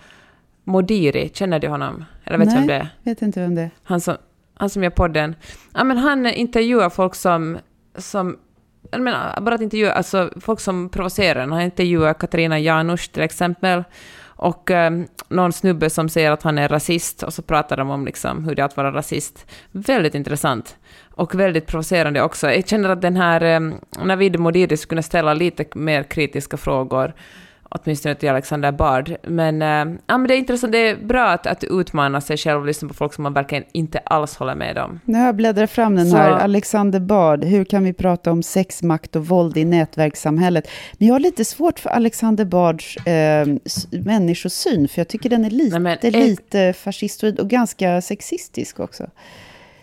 [0.64, 2.06] Modiri, känner du honom?
[2.24, 2.90] Eller vet du vem det är?
[3.04, 3.70] vet inte vem det är.
[3.84, 4.18] han som,
[4.54, 5.36] han som gör podden,
[5.74, 7.58] ja, men han intervjuar folk som,
[7.98, 8.38] som
[8.92, 11.48] jag menar, bara att intervjua alltså, folk som provocerar.
[11.48, 13.84] Han intervjuar Katarina Janouch till exempel,
[14.42, 14.92] och eh,
[15.28, 18.56] någon snubbe som säger att han är rasist, och så pratar de om liksom, hur
[18.56, 19.52] det är att vara rasist.
[19.72, 20.78] Väldigt intressant.
[21.12, 22.52] Och väldigt provocerande också.
[22.52, 23.60] Jag känner att den här eh,
[24.06, 27.14] Navid Modiri skulle kunna ställa lite mer kritiska frågor,
[27.76, 29.16] åtminstone till Alexander Bard.
[29.24, 32.60] Men, eh, ja, men det är intressant, det är bra att, att utmana sig själv
[32.60, 35.00] och lyssna på folk som man verkligen inte alls håller med om.
[35.06, 38.44] Nu har jag bläddrat fram den Så- här, Alexander Bard, hur kan vi prata om
[38.44, 40.68] sex, makt och våld i nätverkssamhället?
[40.98, 42.98] Men jag har lite svårt för Alexander Bards
[43.66, 48.80] s- människosyn, för jag tycker den är lite, Nej, men lite fascistoid och ganska sexistisk
[48.80, 49.08] också.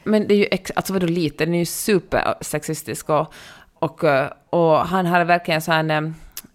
[0.04, 3.32] Men det är ju, ex- alltså vadå lite, den är ju supersexistisk och,
[3.78, 5.82] och, eh, och han hade verkligen så här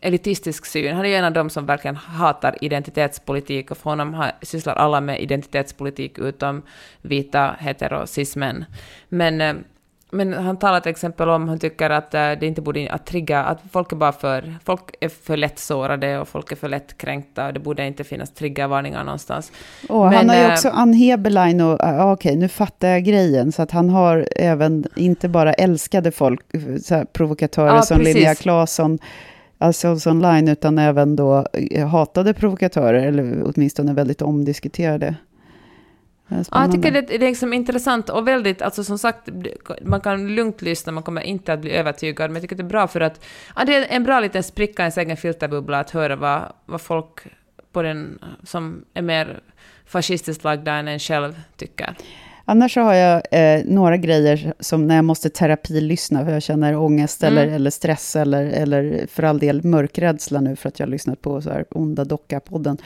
[0.03, 0.95] elitistisk syn.
[0.95, 4.73] Han är ju en av dem som verkligen hatar identitetspolitik och för honom har, sysslar
[4.73, 6.61] alla med identitetspolitik utom
[7.01, 8.65] vita hetero cis-män.
[9.09, 9.53] Men eh,
[10.13, 13.43] men han talar till exempel om, han tycker att eh, det inte borde att trigga,
[13.43, 16.97] att folk är bara för, folk är för lätt sårade och folk är för lätt
[16.97, 19.51] kränkta och det borde inte finnas triggervarningar någonstans.
[19.89, 23.03] Och Men, han har ju eh, också Ann Heberlein och, ja, okej, nu fattar jag
[23.03, 26.41] grejen, så att han har även, inte bara älskade folk,
[26.83, 28.15] så provokatörer Ja, som precis.
[28.15, 28.99] Linnea Claesson,
[29.63, 35.15] alltså online, utan även då eh, hatade provokatörer, eller åtminstone väldigt omdiskuterade.
[36.27, 39.29] Är Ja, jag tycker det, det är liksom intressant och väldigt, alltså som sagt,
[39.81, 42.67] man kan lugnt lyssna, man kommer inte att bli övertygad, men jag tycker det är
[42.69, 45.89] bra för att, ja, det är en bra liten spricka i ens egen filterbubbla att
[45.89, 47.19] höra vad, vad folk
[47.71, 49.39] på den, som är mer
[49.85, 51.95] fascistiskt lagda än en själv tycker.
[52.45, 56.75] Annars så har jag eh, några grejer som när jag måste terapilyssna, för jag känner
[56.77, 57.37] ångest Mm.
[57.37, 61.21] eller, eller stress eller, eller för all del mörkrädsla nu för att jag har lyssnat
[61.21, 62.77] på så här onda docka-podden.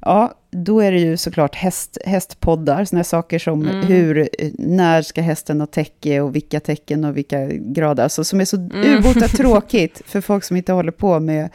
[0.00, 3.86] Ja, då är det ju såklart häst, hästpoddar, sådana saker som Mm.
[3.86, 8.40] hur, eh, när ska hästen ha täcke och vilka tecken och vilka grader, alltså som
[8.40, 8.70] är så Mm.
[8.98, 11.48] urbota tråkigt för folk som inte håller på med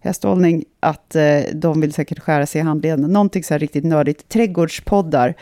[0.00, 3.12] hästhållning, att eh, de vill säkert skära sig i handleden.
[3.12, 4.28] Någonting så här riktigt nördigt.
[4.28, 5.34] Trädgårdspoddar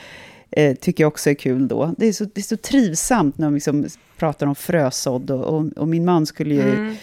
[0.51, 1.95] eh, tycker jag också är kul då.
[1.99, 3.87] Det är så, det är så trivsamt när de liksom
[4.17, 6.97] pratar om frösådd och, och, och min man skulle ju Mm.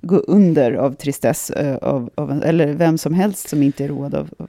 [0.00, 4.14] gå under av tristess, eh, av, av, eller vem som helst som inte är road
[4.14, 4.48] av, av,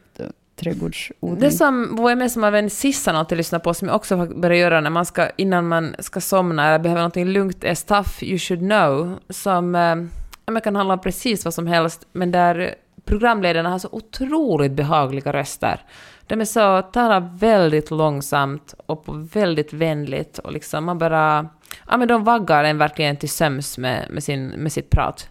[0.55, 1.39] trädgårdsodling.
[1.39, 4.89] Det som vår gemensamma vän Sissan alltid lyssnar på, som jag också börjar göra när
[4.89, 9.19] man ska, innan man ska somna eller behöver någonting lugnt, är Stuff You Should Know,
[9.29, 14.71] som eh, kan handla om precis vad som helst, men där programledarna har så otroligt
[14.71, 15.81] behagliga röster.
[16.27, 19.05] De är så, talar väldigt långsamt och
[19.35, 21.49] väldigt vänligt och liksom man bara,
[21.87, 25.29] ja men de vaggar en verkligen till söms med, med, sin, med sitt prat.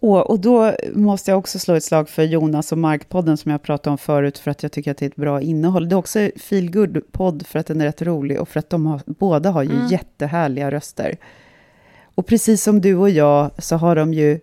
[0.00, 3.62] Och, och då måste jag också slå ett slag för Jonas och Mark-podden som jag
[3.62, 5.88] pratade om förut, för att jag tycker att det är ett bra innehåll.
[5.88, 8.70] Det är också feel good podd för att den är rätt rolig och för att
[8.70, 9.86] de har, båda har ju Mm.
[9.86, 11.16] jättehärliga röster.
[12.14, 14.40] Och precis som du och jag så har de ju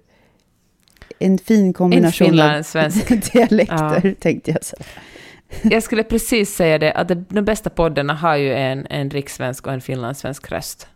[1.20, 3.08] en fin kombination av finlandssvensk.
[3.34, 4.84] dialekter, tänkte jag säga.
[5.64, 9.74] Jag skulle precis säga det, att de bästa poddarna har ju en, en rikssvensk och
[9.74, 10.88] en finlandssvensk röst.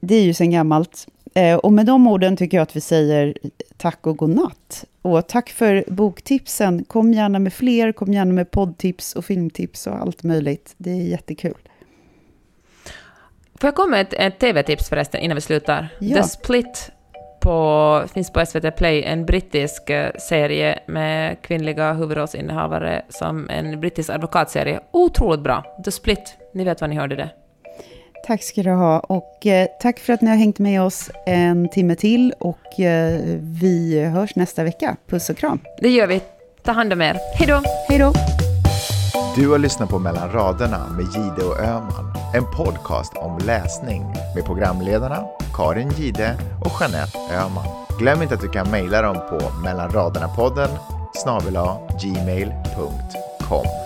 [0.00, 1.06] Det är ju sen gammalt.
[1.34, 3.34] Eh, och med de orden tycker jag att vi säger
[3.76, 4.84] tack och god natt.
[5.02, 6.84] Och tack för boktipsen.
[6.84, 10.74] Kom gärna med fler, kom gärna med poddtips och filmtips och allt möjligt.
[10.76, 11.54] Det är jättekul.
[13.60, 15.88] Får jag komma med ett, ett TV-tips förresten innan vi slutar?
[16.00, 16.16] Ja.
[16.16, 16.90] The Split
[17.46, 24.10] på, finns på SVT Play, en brittisk eh, serie med kvinnliga huvudrollsinnehavare som en brittisk
[24.10, 24.80] advokatserie.
[24.90, 25.64] Otroligt bra.
[25.84, 27.30] The Split, ni vet vad ni hörde det.
[28.26, 28.98] Tack ska du ha.
[28.98, 32.34] Och eh, tack för att ni har hängt med oss en timme till.
[32.38, 34.96] Och eh, vi hörs nästa vecka.
[35.06, 35.60] Puss och kram.
[35.80, 36.20] Det gör vi.
[36.62, 37.16] Ta hand om er.
[37.38, 37.62] Hej då!
[37.88, 38.45] Hej då!
[39.36, 42.12] Du har lyssnat på Mellan raderna med Gide och Öman.
[42.34, 45.24] En podcast om läsning med programledarna
[45.54, 47.66] Karin Gide och Jeanette Öman.
[47.98, 50.68] Glöm inte att du kan mejla dem på mellanraderna-podden
[51.14, 51.58] snabel
[52.02, 53.85] gmail.com.